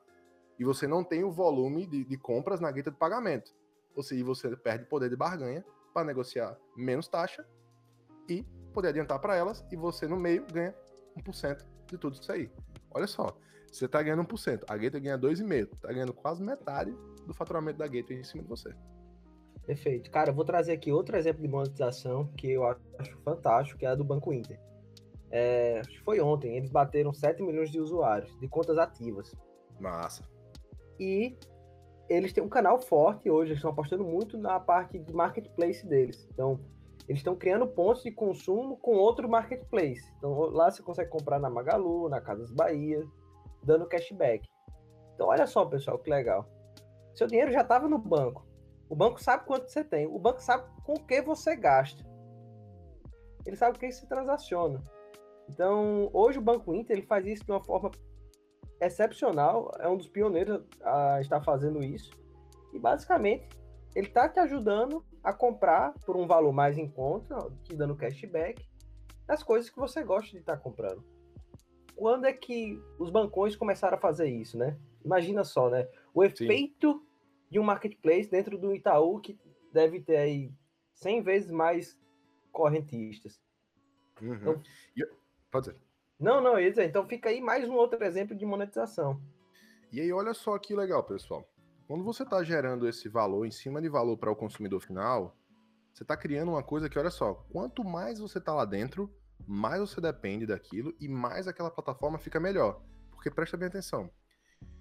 [0.59, 3.53] E você não tem o volume de, de compras na guita de pagamento.
[3.95, 7.47] Ou seja, você perde poder de barganha para negociar menos taxa
[8.29, 10.75] e poder adiantar para elas, e você no meio ganha
[11.19, 12.51] 1% de tudo isso aí.
[12.91, 13.37] Olha só,
[13.71, 16.95] você tá ganhando 1%, a Gateway ganha 2,5%, tá ganhando quase metade
[17.27, 18.75] do faturamento da Gateway em cima de você.
[19.67, 20.11] Perfeito.
[20.11, 22.81] Cara, eu vou trazer aqui outro exemplo de monetização que eu acho
[23.25, 24.59] fantástico, que é a do Banco Inter.
[25.31, 29.35] É, foi ontem, eles bateram 7 milhões de usuários, de contas ativas.
[29.81, 30.23] Massa.
[30.99, 31.37] E
[32.09, 36.29] eles têm um canal forte hoje, eles estão apostando muito na parte de marketplace deles.
[36.33, 36.61] Então,
[37.09, 40.13] eles estão criando pontos de consumo com outro marketplace.
[40.19, 43.03] Então, lá você consegue comprar na Magalu, na Casas Bahia,
[43.63, 44.49] dando cashback.
[45.15, 46.49] Então, olha só, pessoal, que legal.
[47.15, 48.47] Seu dinheiro já estava no banco.
[48.89, 50.07] O banco sabe quanto você tem.
[50.07, 52.05] O banco sabe com o que você gasta.
[53.45, 54.83] Ele sabe o que você transaciona.
[55.49, 57.91] Então, hoje o Banco Inter ele faz isso de uma forma
[58.87, 59.71] excepcional.
[59.79, 62.11] É um dos pioneiros a estar fazendo isso.
[62.73, 63.49] E basicamente,
[63.95, 68.65] ele está te ajudando a comprar por um valor mais em conta, te dando cashback,
[69.29, 71.05] as coisas que você gosta de estar tá comprando.
[71.95, 74.79] Quando é que os bancões começaram a fazer isso, né?
[75.05, 75.89] Imagina só, né?
[76.15, 77.13] O efeito Sim
[77.53, 79.39] de um marketplace dentro do Itaú que
[79.71, 80.51] deve ter aí
[80.95, 82.01] 100 vezes mais
[82.51, 83.43] correntistas.
[84.23, 84.35] Uhum.
[84.35, 84.63] Então,
[85.51, 85.79] Pode dizer.
[86.19, 89.21] Não, não, dizer, então fica aí mais um outro exemplo de monetização.
[89.91, 91.47] E aí, olha só que legal, pessoal.
[91.87, 95.37] Quando você está gerando esse valor em cima de valor para o consumidor final,
[95.93, 99.13] você está criando uma coisa que, olha só, quanto mais você está lá dentro,
[99.47, 102.81] mais você depende daquilo e mais aquela plataforma fica melhor.
[103.11, 104.11] Porque presta bem atenção.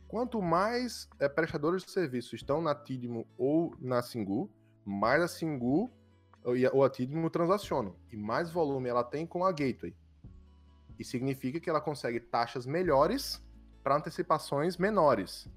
[0.08, 4.50] Quanto mais é, prestadores de serviço estão na Tidimo ou na Singu,
[4.86, 5.92] mais a Singu
[6.74, 7.96] ou a Tidimo transacionam.
[8.12, 9.96] E mais volume ela tem com a Gateway.
[11.02, 13.44] E significa que ela consegue taxas melhores
[13.82, 15.50] para antecipações menores.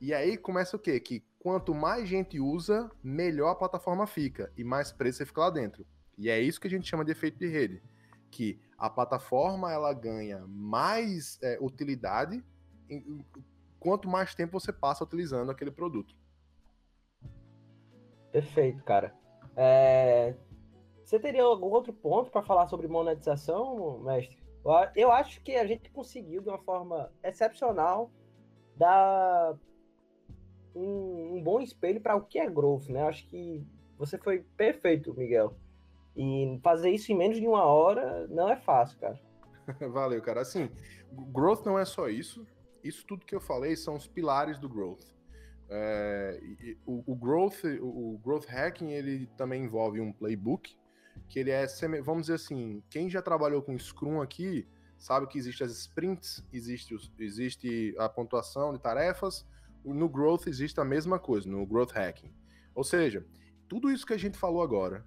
[0.00, 1.00] E aí começa o quê?
[1.00, 5.50] Que quanto mais gente usa, melhor a plataforma fica e mais preço você fica lá
[5.50, 5.84] dentro.
[6.16, 7.82] E é isso que a gente chama de efeito de rede,
[8.30, 12.40] que a plataforma ela ganha mais é, utilidade
[13.80, 16.14] quanto mais tempo você passa utilizando aquele produto.
[18.30, 19.12] Perfeito, cara.
[19.56, 20.36] É...
[21.04, 24.43] Você teria algum outro ponto para falar sobre monetização, mestre?
[24.94, 28.10] Eu acho que a gente conseguiu, de uma forma excepcional,
[28.76, 29.54] dar
[30.74, 33.02] um, um bom espelho para o que é growth, né?
[33.02, 33.66] Acho que
[33.98, 35.54] você foi perfeito, Miguel.
[36.16, 39.20] E fazer isso em menos de uma hora não é fácil, cara.
[39.92, 40.40] Valeu, cara.
[40.40, 40.70] Assim,
[41.32, 42.46] growth não é só isso
[42.84, 45.06] isso tudo que eu falei são os pilares do growth.
[45.70, 46.38] É,
[46.84, 50.76] o, o, growth, o, growth hacking, ele também envolve um playbook,
[51.28, 51.66] que ele é,
[52.02, 54.68] vamos dizer assim, quem já trabalhou com Scrum aqui,
[54.98, 59.46] sabe que existe as sprints, existe, existe a pontuação de tarefas,
[59.84, 62.32] no growth existe a mesma coisa, no growth hacking.
[62.74, 63.26] Ou seja,
[63.68, 65.04] tudo isso que a gente falou agora,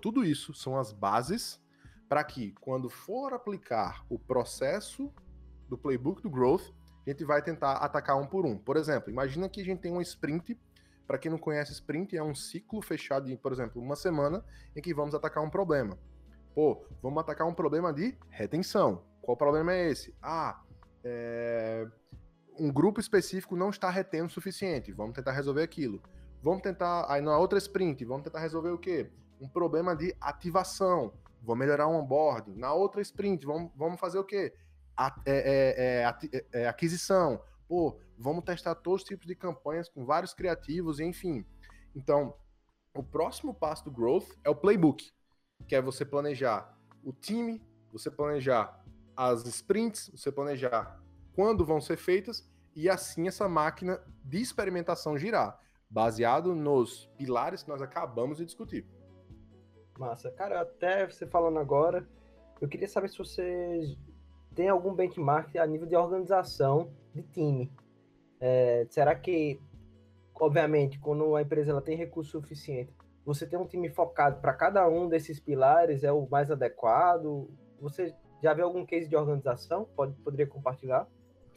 [0.00, 1.60] tudo isso são as bases
[2.08, 5.12] para que, quando for aplicar o processo
[5.68, 6.72] do playbook do growth,
[7.06, 8.58] a gente vai tentar atacar um por um.
[8.58, 10.58] Por exemplo, imagina que a gente tem um sprint.
[11.08, 14.44] Para quem não conhece, sprint é um ciclo fechado em, por exemplo, uma semana
[14.76, 15.98] em que vamos atacar um problema.
[16.54, 19.02] Pô, vamos atacar um problema de retenção.
[19.22, 20.14] Qual problema é esse?
[20.22, 20.60] Ah,
[21.02, 21.88] é...
[22.60, 24.92] um grupo específico não está retendo o suficiente.
[24.92, 26.02] Vamos tentar resolver aquilo.
[26.42, 29.10] Vamos tentar, aí na outra sprint, vamos tentar resolver o quê?
[29.40, 31.14] Um problema de ativação.
[31.40, 32.54] Vou melhorar o onboarding.
[32.54, 34.52] Na outra sprint, vamos, vamos fazer o quê?
[35.24, 37.40] É, é, é, é, aquisição.
[37.66, 41.46] Pô, vamos testar todos os tipos de campanhas com vários criativos, enfim.
[41.94, 42.34] Então,
[42.94, 45.12] o próximo passo do growth é o playbook,
[45.66, 47.62] que é você planejar o time,
[47.92, 48.84] você planejar
[49.16, 51.00] as sprints, você planejar
[51.34, 55.58] quando vão ser feitas e assim essa máquina de experimentação girar,
[55.88, 58.86] baseado nos pilares que nós acabamos de discutir.
[59.98, 60.30] Massa.
[60.30, 62.08] Cara, até você falando agora,
[62.60, 63.96] eu queria saber se você
[64.54, 67.72] tem algum benchmark a nível de organização de time?
[68.40, 69.60] É, será que,
[70.34, 72.92] obviamente, quando a empresa ela tem recurso suficiente,
[73.24, 77.50] você tem um time focado para cada um desses pilares é o mais adequado?
[77.80, 79.84] Você já viu algum case de organização?
[79.96, 81.06] Pode, poderia compartilhar?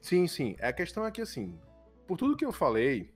[0.01, 0.55] Sim, sim.
[0.59, 1.57] A questão é que, assim,
[2.07, 3.13] por tudo que eu falei,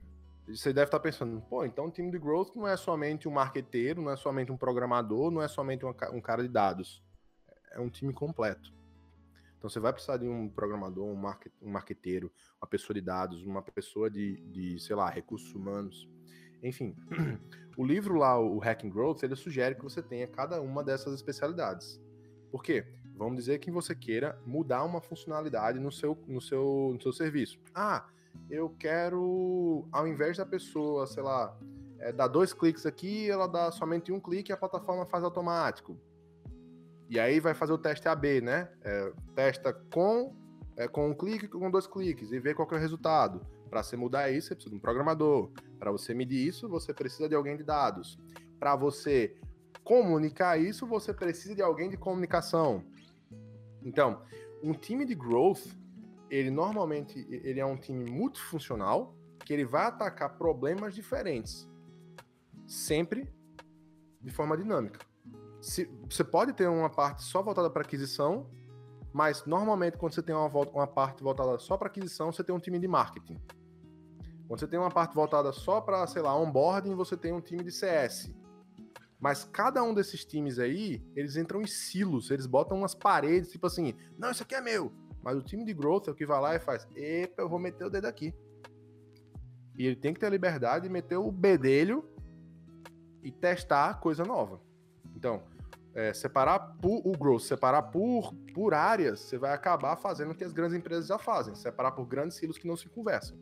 [0.48, 4.00] você deve estar pensando, pô, então o time de growth não é somente um marqueteiro,
[4.00, 7.02] não é somente um programador, não é somente um cara de dados.
[7.72, 8.72] É um time completo.
[9.66, 12.30] Então você vai precisar de um programador, um, market, um marqueteiro,
[12.62, 16.08] uma pessoa de dados, uma pessoa de, de, sei lá, recursos humanos.
[16.62, 16.94] Enfim,
[17.76, 22.00] o livro lá, o Hacking Growth, ele sugere que você tenha cada uma dessas especialidades.
[22.48, 22.86] Por quê?
[23.16, 27.58] Vamos dizer que você queira mudar uma funcionalidade no seu, no seu, no seu serviço.
[27.74, 28.06] Ah,
[28.48, 31.58] eu quero, ao invés da pessoa, sei lá,
[31.98, 35.98] é, dar dois cliques aqui, ela dá somente um clique e a plataforma faz automático.
[37.08, 38.68] E aí vai fazer o teste AB, né?
[38.82, 40.34] É, testa com,
[40.76, 43.40] é, com um clique com dois cliques e vê qual é o resultado.
[43.70, 45.50] Para você mudar isso, você precisa de um programador.
[45.78, 48.18] Para você medir isso, você precisa de alguém de dados.
[48.58, 49.36] Para você
[49.84, 52.84] comunicar isso, você precisa de alguém de comunicação.
[53.82, 54.22] Então,
[54.62, 55.64] um time de growth,
[56.28, 61.68] ele normalmente ele é um time multifuncional que ele vai atacar problemas diferentes,
[62.66, 63.32] sempre
[64.20, 64.98] de forma dinâmica
[65.66, 68.48] se, você pode ter uma parte só voltada para aquisição,
[69.12, 72.60] mas normalmente quando você tem uma, uma parte voltada só para aquisição, você tem um
[72.60, 73.40] time de marketing.
[74.46, 77.64] Quando você tem uma parte voltada só para, sei lá, onboarding, você tem um time
[77.64, 78.32] de CS.
[79.18, 83.66] Mas cada um desses times aí, eles entram em silos, eles botam umas paredes, tipo
[83.66, 84.92] assim, não, isso aqui é meu.
[85.22, 87.58] Mas o time de growth é o que vai lá e faz, epa, eu vou
[87.58, 88.32] meter o dedo aqui.
[89.76, 92.08] E ele tem que ter a liberdade de meter o bedelho
[93.22, 94.60] e testar coisa nova.
[95.16, 95.42] Então,
[95.96, 100.44] é, separar por, o growth, separar por, por áreas, você vai acabar fazendo o que
[100.44, 103.36] as grandes empresas já fazem, separar por grandes silos que não se conversam.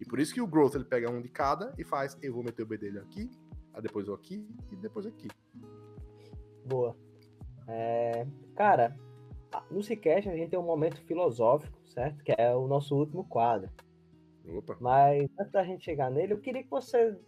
[0.00, 2.44] E por isso que o growth ele pega um de cada e faz, eu vou
[2.44, 3.28] meter o B dele aqui,
[3.82, 5.26] depois eu aqui e depois aqui.
[6.64, 6.96] Boa.
[7.66, 8.96] É, cara,
[9.68, 12.22] no Cicast a gente tem um momento filosófico, certo?
[12.22, 13.68] Que é o nosso último quadro.
[14.46, 14.76] Opa.
[14.80, 17.18] Mas antes da gente chegar nele, eu queria que você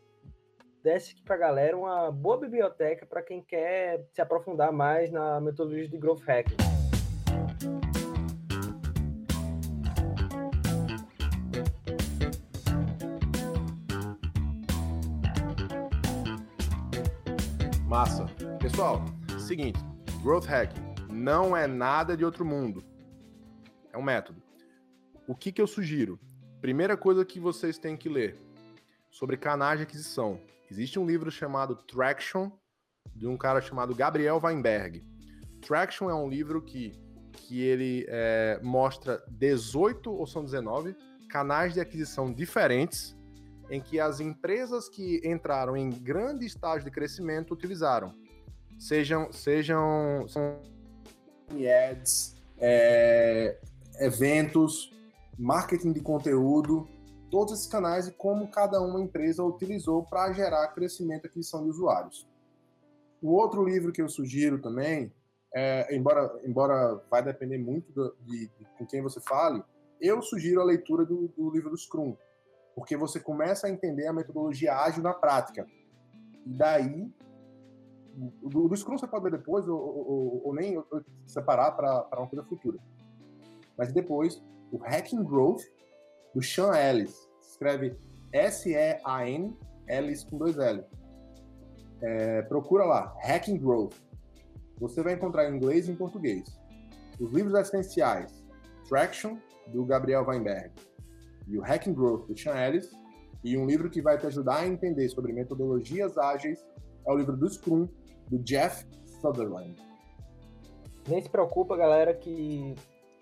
[0.87, 5.41] desse aqui para a galera uma boa biblioteca para quem quer se aprofundar mais na
[5.41, 6.57] metodologia de Growth Hacking.
[17.89, 18.27] Massa.
[18.61, 19.05] Pessoal,
[19.41, 19.81] seguinte,
[20.23, 20.81] Growth Hacking
[21.11, 22.85] não é nada de outro mundo.
[23.93, 24.41] É um método.
[25.27, 26.17] O que, que eu sugiro?
[26.61, 28.39] Primeira coisa que vocês têm que ler
[29.11, 30.41] sobre canais de aquisição.
[30.71, 32.51] Existe um livro chamado Traction,
[33.15, 35.07] de um cara chamado Gabriel Weinberg.
[35.61, 36.93] Traction é um livro que,
[37.33, 40.97] que ele é, mostra 18 ou são 19
[41.29, 43.17] canais de aquisição diferentes
[43.71, 48.13] em que as empresas que entraram em grande estágio de crescimento utilizaram.
[48.79, 50.61] Sejam, sejam, são
[51.51, 53.59] ads, é,
[54.01, 54.93] eventos,
[55.39, 56.89] marketing de conteúdo,
[57.31, 61.71] todos esses canais e como cada uma empresa utilizou para gerar crescimento e aquisição de
[61.71, 62.29] usuários.
[63.23, 65.13] O outro livro que eu sugiro também,
[65.55, 69.63] é, embora, embora vai depender muito do, de, de, com quem você fale,
[70.01, 72.17] eu sugiro a leitura do, do livro do Scrum,
[72.75, 75.67] porque você começa a entender a metodologia ágil na prática.
[76.45, 77.11] E daí,
[78.15, 80.83] do, do Scrum você pode ler depois, ou, ou, ou nem
[81.27, 82.79] separar para uma coisa futura.
[83.77, 85.63] Mas depois, o Hacking Growth,
[86.37, 87.31] do Sean Ellis.
[87.41, 87.97] Escreve
[88.31, 89.57] S-E-A-N,
[89.89, 90.85] Ellis com dois L.
[92.03, 93.95] É, procura lá, Hacking Growth.
[94.79, 96.61] Você vai encontrar em inglês e em português.
[97.19, 98.45] Os livros essenciais,
[98.87, 100.71] Traction, do Gabriel Weinberg,
[101.49, 102.91] e o Hacking Growth, do Sean Ellis,
[103.43, 106.63] e um livro que vai te ajudar a entender sobre metodologias ágeis
[107.07, 107.89] é o livro do Scrum,
[108.29, 108.85] do Jeff
[109.23, 109.75] Sutherland.
[111.09, 112.75] Nem se preocupa, galera, que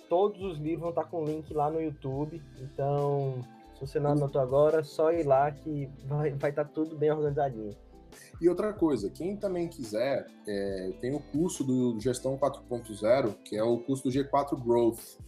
[0.08, 2.42] todos os livros vão estar com link lá no YouTube.
[2.60, 3.40] Então,
[3.74, 7.74] se você não anotou agora, só ir lá que vai, vai estar tudo bem organizadinho.
[8.40, 13.62] E outra coisa, quem também quiser, é, tem o curso do Gestão 4.0, que é
[13.62, 15.18] o curso do G4 Growth.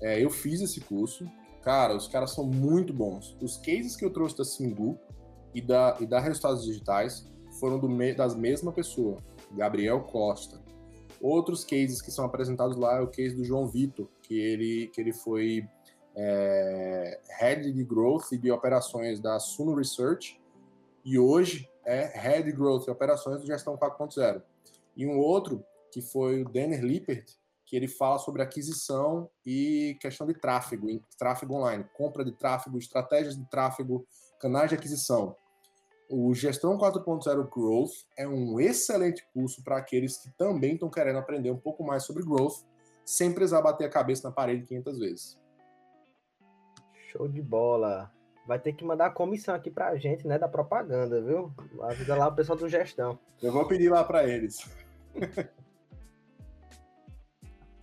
[0.00, 1.26] É, eu fiz esse curso.
[1.62, 3.36] Cara, os caras são muito bons.
[3.40, 4.98] Os cases que eu trouxe da Singu
[5.54, 9.18] e da, e da Resultados Digitais foram do, das mesma pessoa,
[9.52, 10.65] Gabriel Costa.
[11.26, 15.00] Outros cases que são apresentados lá é o case do João Vitor, que ele, que
[15.00, 15.68] ele foi
[16.14, 20.40] é, Head de Growth e de Operações da Suno Research
[21.04, 24.40] e hoje é Head Growth e Operações do Gestão 4.0.
[24.96, 27.26] E um outro que foi o Denner Lippert,
[27.64, 30.86] que ele fala sobre aquisição e questão de tráfego,
[31.18, 34.06] tráfego online, compra de tráfego, estratégias de tráfego,
[34.38, 35.34] canais de aquisição.
[36.08, 41.50] O Gestão 4.0 Growth é um excelente curso para aqueles que também estão querendo aprender
[41.50, 42.64] um pouco mais sobre growth,
[43.04, 45.40] sem precisar bater a cabeça na parede 500 vezes.
[47.08, 48.12] Show de bola.
[48.46, 51.52] Vai ter que mandar a comissão aqui para a gente, né, da propaganda, viu?
[51.82, 53.18] Avisa lá o pessoal do gestão.
[53.42, 54.58] Eu vou pedir lá para eles.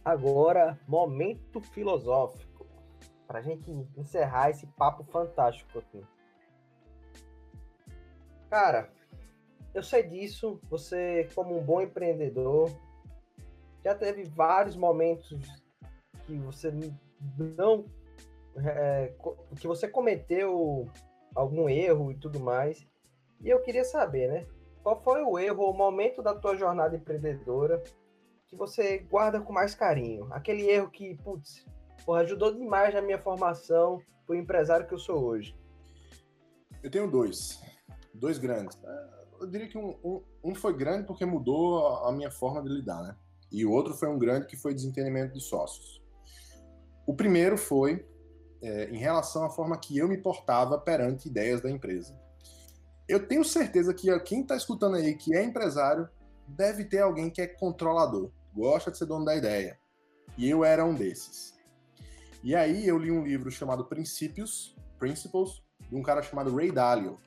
[0.06, 2.66] Agora, momento filosófico.
[3.28, 6.02] Para a gente encerrar esse papo fantástico aqui.
[8.54, 8.88] Cara,
[9.74, 10.62] eu sei disso.
[10.70, 12.70] Você, como um bom empreendedor,
[13.84, 15.40] já teve vários momentos
[16.28, 16.72] que você
[17.58, 17.84] não.
[18.64, 19.12] É,
[19.60, 20.88] que você cometeu
[21.34, 22.88] algum erro e tudo mais.
[23.42, 24.46] E eu queria saber, né?
[24.84, 27.82] Qual foi o erro, o momento da tua jornada empreendedora
[28.46, 30.32] que você guarda com mais carinho?
[30.32, 31.66] Aquele erro que, putz,
[32.06, 35.58] porra, ajudou demais na minha formação pro empresário que eu sou hoje.
[36.84, 37.73] Eu tenho dois.
[38.14, 38.78] Dois grandes.
[39.40, 42.70] Eu diria que um, um, um foi grande porque mudou a, a minha forma de
[42.70, 43.16] lidar, né?
[43.52, 46.02] E o outro foi um grande que foi desentendimento de sócios.
[47.06, 48.06] O primeiro foi
[48.62, 52.18] é, em relação à forma que eu me portava perante ideias da empresa.
[53.08, 56.08] Eu tenho certeza que quem está escutando aí que é empresário
[56.48, 59.78] deve ter alguém que é controlador, gosta de ser dono da ideia.
[60.38, 61.54] E eu era um desses.
[62.44, 67.18] E aí eu li um livro chamado Princípios, Principles, de um cara chamado Ray Dalio.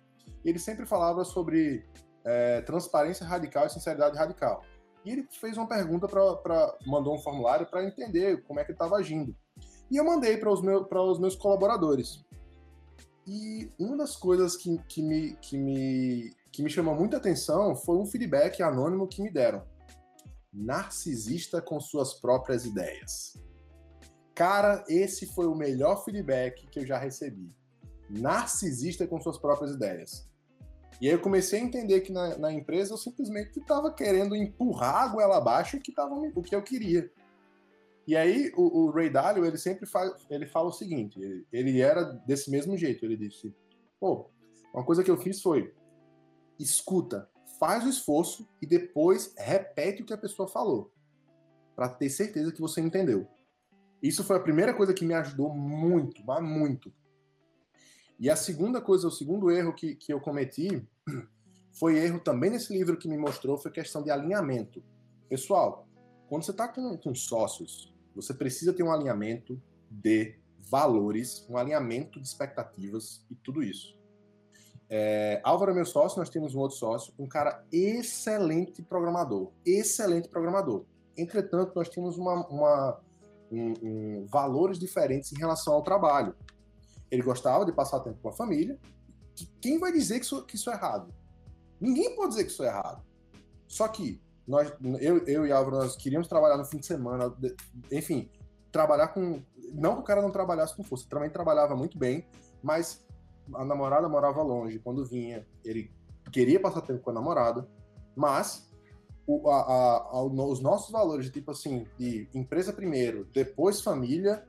[0.45, 1.85] Ele sempre falava sobre
[2.25, 4.63] é, transparência radical e sinceridade radical.
[5.05, 8.77] E ele fez uma pergunta para mandou um formulário para entender como é que ele
[8.77, 9.35] estava agindo.
[9.91, 12.25] E eu mandei para os, meus, os meus colaboradores.
[13.25, 17.97] E uma das coisas que, que, me, que, me, que me chamou muita atenção foi
[17.97, 19.65] um feedback anônimo que me deram.
[20.53, 23.37] Narcisista com suas próprias ideias.
[24.35, 27.55] Cara, esse foi o melhor feedback que eu já recebi.
[28.09, 30.29] Narcisista com suas próprias ideias.
[31.01, 35.03] E aí eu comecei a entender que na, na empresa eu simplesmente estava querendo empurrar
[35.03, 37.11] a goela abaixo que tava, o que eu queria.
[38.07, 41.81] E aí o, o Ray Dalio, ele sempre fala, ele fala o seguinte, ele, ele
[41.81, 43.55] era desse mesmo jeito, ele disse,
[43.99, 44.31] pô,
[44.73, 45.75] uma coisa que eu fiz foi,
[46.59, 47.29] escuta,
[47.59, 50.93] faz o esforço e depois repete o que a pessoa falou,
[51.75, 53.27] para ter certeza que você entendeu.
[54.03, 56.93] Isso foi a primeira coisa que me ajudou muito, mas muito.
[58.19, 60.87] E a segunda coisa, o segundo erro que, que eu cometi,
[61.73, 64.83] foi erro também nesse livro que me mostrou, foi questão de alinhamento.
[65.29, 65.87] Pessoal,
[66.29, 69.61] quando você está com, com sócios, você precisa ter um alinhamento
[69.91, 70.39] de
[70.71, 73.97] valores, um alinhamento de expectativas e tudo isso.
[74.89, 80.29] É, Álvaro é meu sócio, nós temos um outro sócio, um cara excelente programador, excelente
[80.29, 80.85] programador.
[81.17, 83.01] Entretanto, nós temos uma, uma
[83.51, 86.35] um, um, valores diferentes em relação ao trabalho.
[87.11, 88.79] Ele gostava de passar tempo com a família.
[89.61, 91.13] Quem vai dizer que isso, que isso é errado?
[91.81, 93.05] Ninguém pode dizer que isso é errado.
[93.67, 97.35] Só que nós, eu, eu e Álvaro, nós queríamos trabalhar no fim de semana,
[97.91, 98.31] enfim,
[98.71, 99.43] trabalhar com.
[99.73, 102.27] Não que o cara não trabalhasse com força, também trabalhava muito bem,
[102.63, 103.05] mas
[103.55, 104.79] a namorada morava longe.
[104.79, 105.93] Quando vinha, ele
[106.33, 107.69] queria passar tempo com a namorada,
[108.15, 108.71] mas
[109.27, 114.47] o, a, a, a, os nossos valores, de tipo assim, de empresa primeiro, depois família,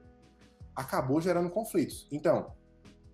[0.77, 2.07] acabou gerando conflitos.
[2.11, 2.53] Então,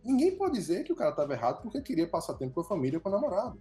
[0.04, 3.00] ninguém pode dizer que o cara estava errado porque queria passar tempo com a família
[3.00, 3.58] com a namorada.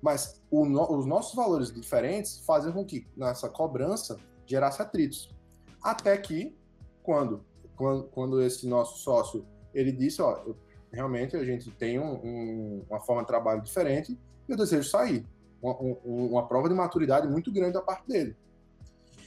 [0.00, 5.34] Mas no, os nossos valores diferentes fazem com que nessa cobrança gerasse atritos.
[5.82, 6.56] Até que,
[7.02, 7.44] quando,
[7.74, 9.44] quando, quando esse nosso sócio
[9.74, 10.56] ele disse, ó, eu,
[10.92, 15.26] realmente a gente tem um, um, uma forma de trabalho diferente e eu desejo sair.
[15.60, 18.36] Uma, um, uma, prova de maturidade muito grande da parte dele.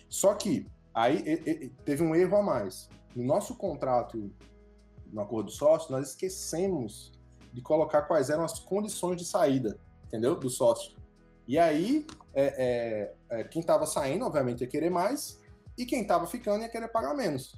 [0.08, 2.89] Só que aí teve um erro a mais.
[3.16, 4.32] No nosso contrato,
[5.12, 7.12] no acordo sócio, nós esquecemos
[7.52, 9.80] de colocar quais eram as condições de saída
[10.14, 10.36] entendeu?
[10.36, 10.96] Do sócio.
[11.48, 15.41] E aí, é, é, é, quem estava saindo, obviamente, ia querer mais,
[15.76, 17.56] e quem estava ficando ia querer pagar menos.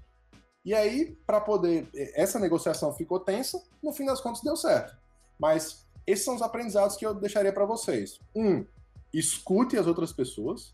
[0.64, 1.88] E aí, para poder.
[2.16, 4.98] Essa negociação ficou tensa, no fim das contas deu certo.
[5.38, 8.20] Mas esses são os aprendizados que eu deixaria para vocês.
[8.34, 8.66] Um,
[9.14, 10.74] escute as outras pessoas.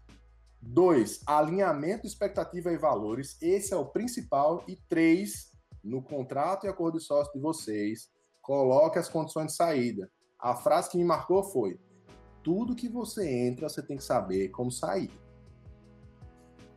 [0.62, 3.38] Dois, alinhamento, expectativa e valores.
[3.41, 4.64] Esse é o principal.
[4.68, 5.51] E três,
[5.84, 8.09] no contrato e acordo de sócio de vocês,
[8.41, 10.09] coloque as condições de saída.
[10.39, 11.80] A frase que me marcou foi:
[12.43, 15.12] tudo que você entra, você tem que saber como sair.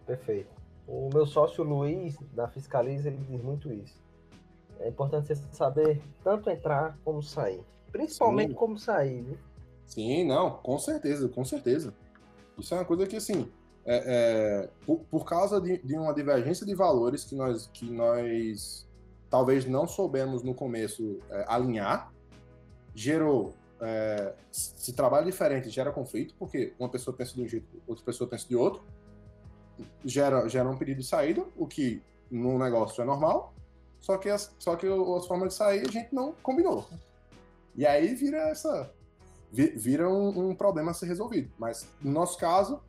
[0.06, 0.54] Perfeito.
[0.86, 4.02] O meu sócio Luiz, da Fiscaliza, ele diz muito isso.
[4.80, 7.64] É importante você saber tanto entrar como sair.
[7.90, 8.54] Principalmente Sim.
[8.54, 9.38] como sair?
[9.86, 11.94] Sim, não, com certeza, com certeza.
[12.58, 13.50] Isso é uma coisa que, assim,
[13.86, 18.88] é, é, por, por, causa de, de, uma divergência de valores que nós, que nós
[19.28, 22.12] talvez não soubemos no começo é, alinhar,
[22.94, 23.54] gerou.
[23.80, 28.28] É, se trabalha diferente, gera conflito, porque uma pessoa pensa de um jeito, outra pessoa
[28.28, 28.82] pensa de outro.
[30.04, 33.52] Gera, gera um pedido de saída, o que no negócio é normal,
[34.00, 36.86] só que as, só que as formas de sair a gente não combinou.
[37.74, 38.90] E aí vira essa.
[39.50, 41.50] Vira um, um problema a ser resolvido.
[41.58, 42.80] Mas no nosso caso,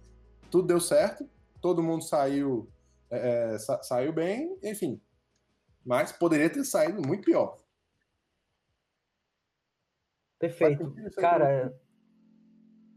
[0.56, 1.30] tudo deu certo,
[1.62, 2.72] todo mundo saiu.
[3.10, 5.02] é, é sa saiu bem, enfim.
[5.86, 7.58] Mas poderia ter saído muito pior.
[10.40, 10.96] Perfeito.
[11.18, 11.78] Cara,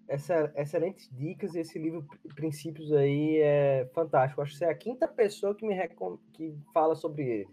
[0.06, 2.06] essa, excelentes dicas e esse livro
[2.36, 4.40] Princípios aí é fantástico.
[4.40, 6.16] Acho que você é a quinta pessoa que me recom...
[6.32, 7.50] que fala sobre ele.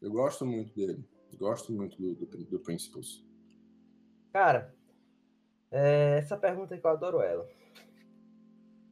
[0.00, 1.04] Eu gosto muito dele.
[1.36, 3.26] Gosto muito do, do, do Principles.
[4.32, 4.72] Cara,
[5.72, 7.48] é, essa pergunta que eu adoro ela.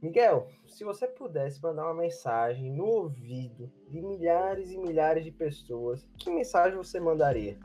[0.02, 6.04] Miguel, se você pudesse mandar uma mensagem no ouvido de milhares e milhares de pessoas,
[6.18, 7.56] que mensagem você mandaria?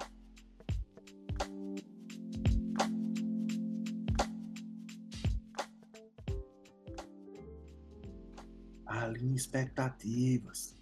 [8.85, 10.77] Alinhe expectativas.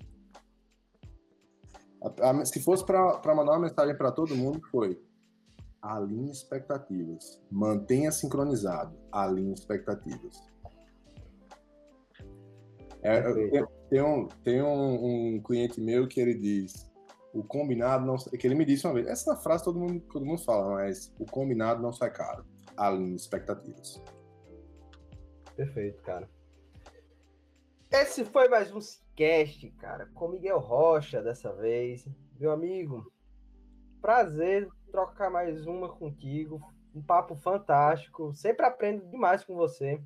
[2.43, 5.01] Se fosse para mandar uma mensagem para todo mundo, foi
[5.81, 7.41] alinhe expectativas.
[7.49, 8.99] Mantenha sincronizado.
[9.09, 10.53] Alinhe expectativas.
[13.05, 13.21] É,
[13.87, 16.91] tem um, tem um, um, cliente meu que ele diz:
[17.31, 18.15] o combinado não.
[18.17, 19.05] Que ele me disse uma vez.
[19.05, 22.43] Essa frase todo mundo, todo mundo fala, mas o combinado não sai caro.
[22.75, 24.01] Alinhe expectativas.
[25.55, 26.27] Perfeito, cara.
[27.91, 28.79] Esse foi mais um
[29.15, 32.05] cast, cara, com Miguel Rocha dessa vez.
[32.39, 33.09] Meu amigo,
[34.01, 36.59] prazer trocar mais uma contigo.
[36.93, 38.33] Um papo fantástico.
[38.33, 40.01] Sempre aprendo demais com você.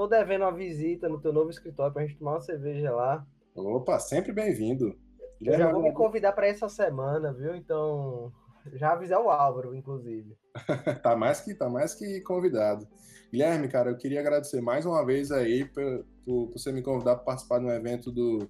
[0.00, 3.22] Tô devendo uma visita no teu novo escritório pra gente tomar uma cerveja lá.
[3.54, 4.98] Opa, sempre bem-vindo.
[5.38, 7.54] Eu já vou me convidar para essa semana, viu?
[7.54, 8.32] Então,
[8.72, 10.38] já avisar o Álvaro, inclusive.
[11.02, 12.88] tá mais que tá mais que convidado.
[13.30, 17.24] Guilherme, cara, eu queria agradecer mais uma vez aí por, por, você me convidar para
[17.26, 18.48] participar de um evento do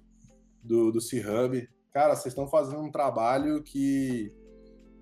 [0.63, 1.67] do, do C-Hub.
[1.91, 4.33] Cara, vocês estão fazendo um trabalho que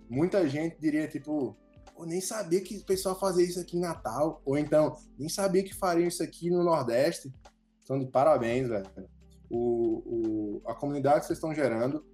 [0.09, 1.55] muita gente diria, tipo,
[1.99, 5.63] eu nem sabia que o pessoal fazia isso aqui em Natal, ou então, nem sabia
[5.63, 7.31] que fariam isso aqui no Nordeste.
[7.83, 8.87] Então, de parabéns, velho.
[9.49, 12.05] O, o, a comunidade que vocês estão gerando,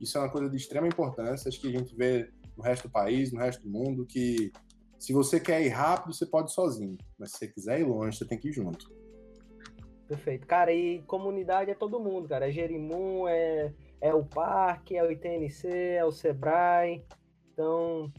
[0.00, 1.48] isso é uma coisa de extrema importância.
[1.48, 4.52] Acho que a gente vê no resto do país, no resto do mundo, que
[4.98, 6.98] se você quer ir rápido, você pode ir sozinho.
[7.18, 8.92] Mas se você quiser ir longe, você tem que ir junto.
[10.08, 10.46] Perfeito.
[10.46, 12.48] Cara, e comunidade é todo mundo, cara.
[12.48, 17.02] É Jerimum, é, é o parque, é o ITNC, é o Sebrae.
[17.52, 18.12] Então,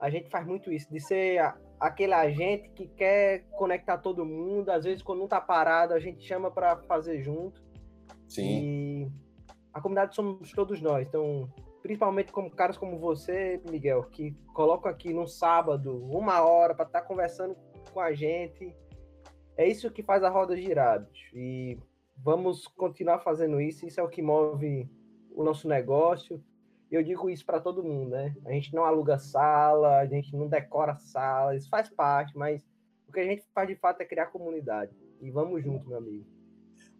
[0.00, 4.70] a gente faz muito isso, de ser a, aquele agente que quer conectar todo mundo.
[4.70, 7.62] Às vezes, quando não tá parado, a gente chama para fazer junto.
[8.28, 8.42] Sim.
[8.42, 9.12] E
[9.72, 11.06] a comunidade somos todos nós.
[11.06, 16.86] Então, principalmente como caras como você, Miguel, que colocam aqui no sábado uma hora para
[16.86, 17.56] estar tá conversando
[17.92, 18.74] com a gente.
[19.56, 21.06] É isso que faz a roda girar.
[21.32, 21.78] E
[22.16, 23.86] vamos continuar fazendo isso.
[23.86, 24.90] Isso é o que move
[25.32, 26.42] o nosso negócio
[26.94, 28.34] eu digo isso para todo mundo, né?
[28.44, 32.64] A gente não aluga sala, a gente não decora sala, isso faz parte, mas
[33.08, 34.92] o que a gente faz de fato é criar comunidade.
[35.20, 36.24] E vamos junto, meu amigo.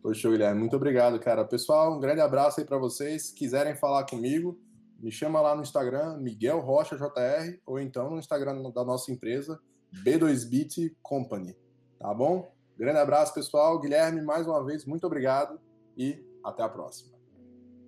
[0.02, 1.44] Poxa, Guilherme, muito obrigado, cara.
[1.44, 3.28] Pessoal, um grande abraço aí para vocês.
[3.28, 4.58] Se quiserem falar comigo,
[4.98, 9.60] me chama lá no Instagram, Miguel Rocha JR, ou então no Instagram da nossa empresa,
[10.04, 11.56] B2Bit Company.
[11.98, 12.52] Tá bom?
[12.76, 13.80] Grande abraço, pessoal.
[13.80, 15.58] Guilherme, mais uma vez, muito obrigado
[15.96, 17.13] e até a próxima.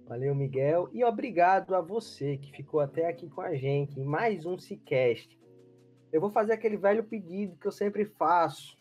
[0.07, 0.89] Valeu, Miguel.
[0.93, 5.37] E obrigado a você que ficou até aqui com a gente em mais um Cicast.
[6.13, 8.79] Eu vou fazer aquele velho pedido que eu sempre faço.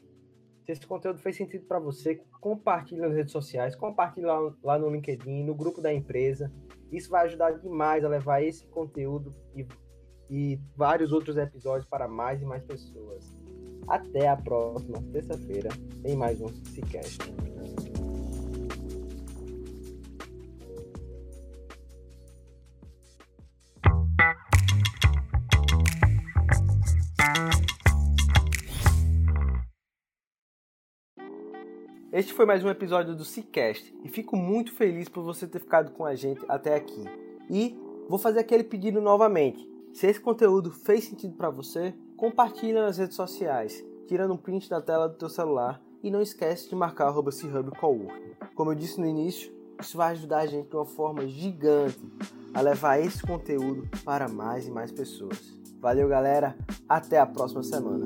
[0.64, 4.90] Se esse conteúdo fez sentido para você, compartilhe nas redes sociais, compartilhe lá, lá, no
[4.90, 6.52] LinkedIn, no grupo da empresa.
[6.92, 9.66] Isso vai ajudar demais a levar esse conteúdo e,
[10.30, 13.36] e vários outros episódios para mais e mais pessoas.
[13.88, 15.70] Até a próxima terça-feira
[16.04, 17.20] em mais um Cicast.
[32.16, 35.92] Este foi mais um episódio do Cicast e fico muito feliz por você ter ficado
[35.92, 37.04] com a gente até aqui.
[37.50, 39.70] E vou fazer aquele pedido novamente.
[39.92, 44.82] Se esse conteúdo fez sentido para você, compartilha nas redes sociais, tirando um print da
[44.82, 48.32] tela do teu celular e não esquece de marcar Coworking.
[48.56, 49.52] Como eu disse no início,
[49.82, 52.00] isso vai ajudar a gente de uma forma gigante
[52.54, 55.54] a levar esse conteúdo para mais e mais pessoas.
[55.82, 56.56] Valeu, galera.
[56.88, 58.06] Até a próxima semana.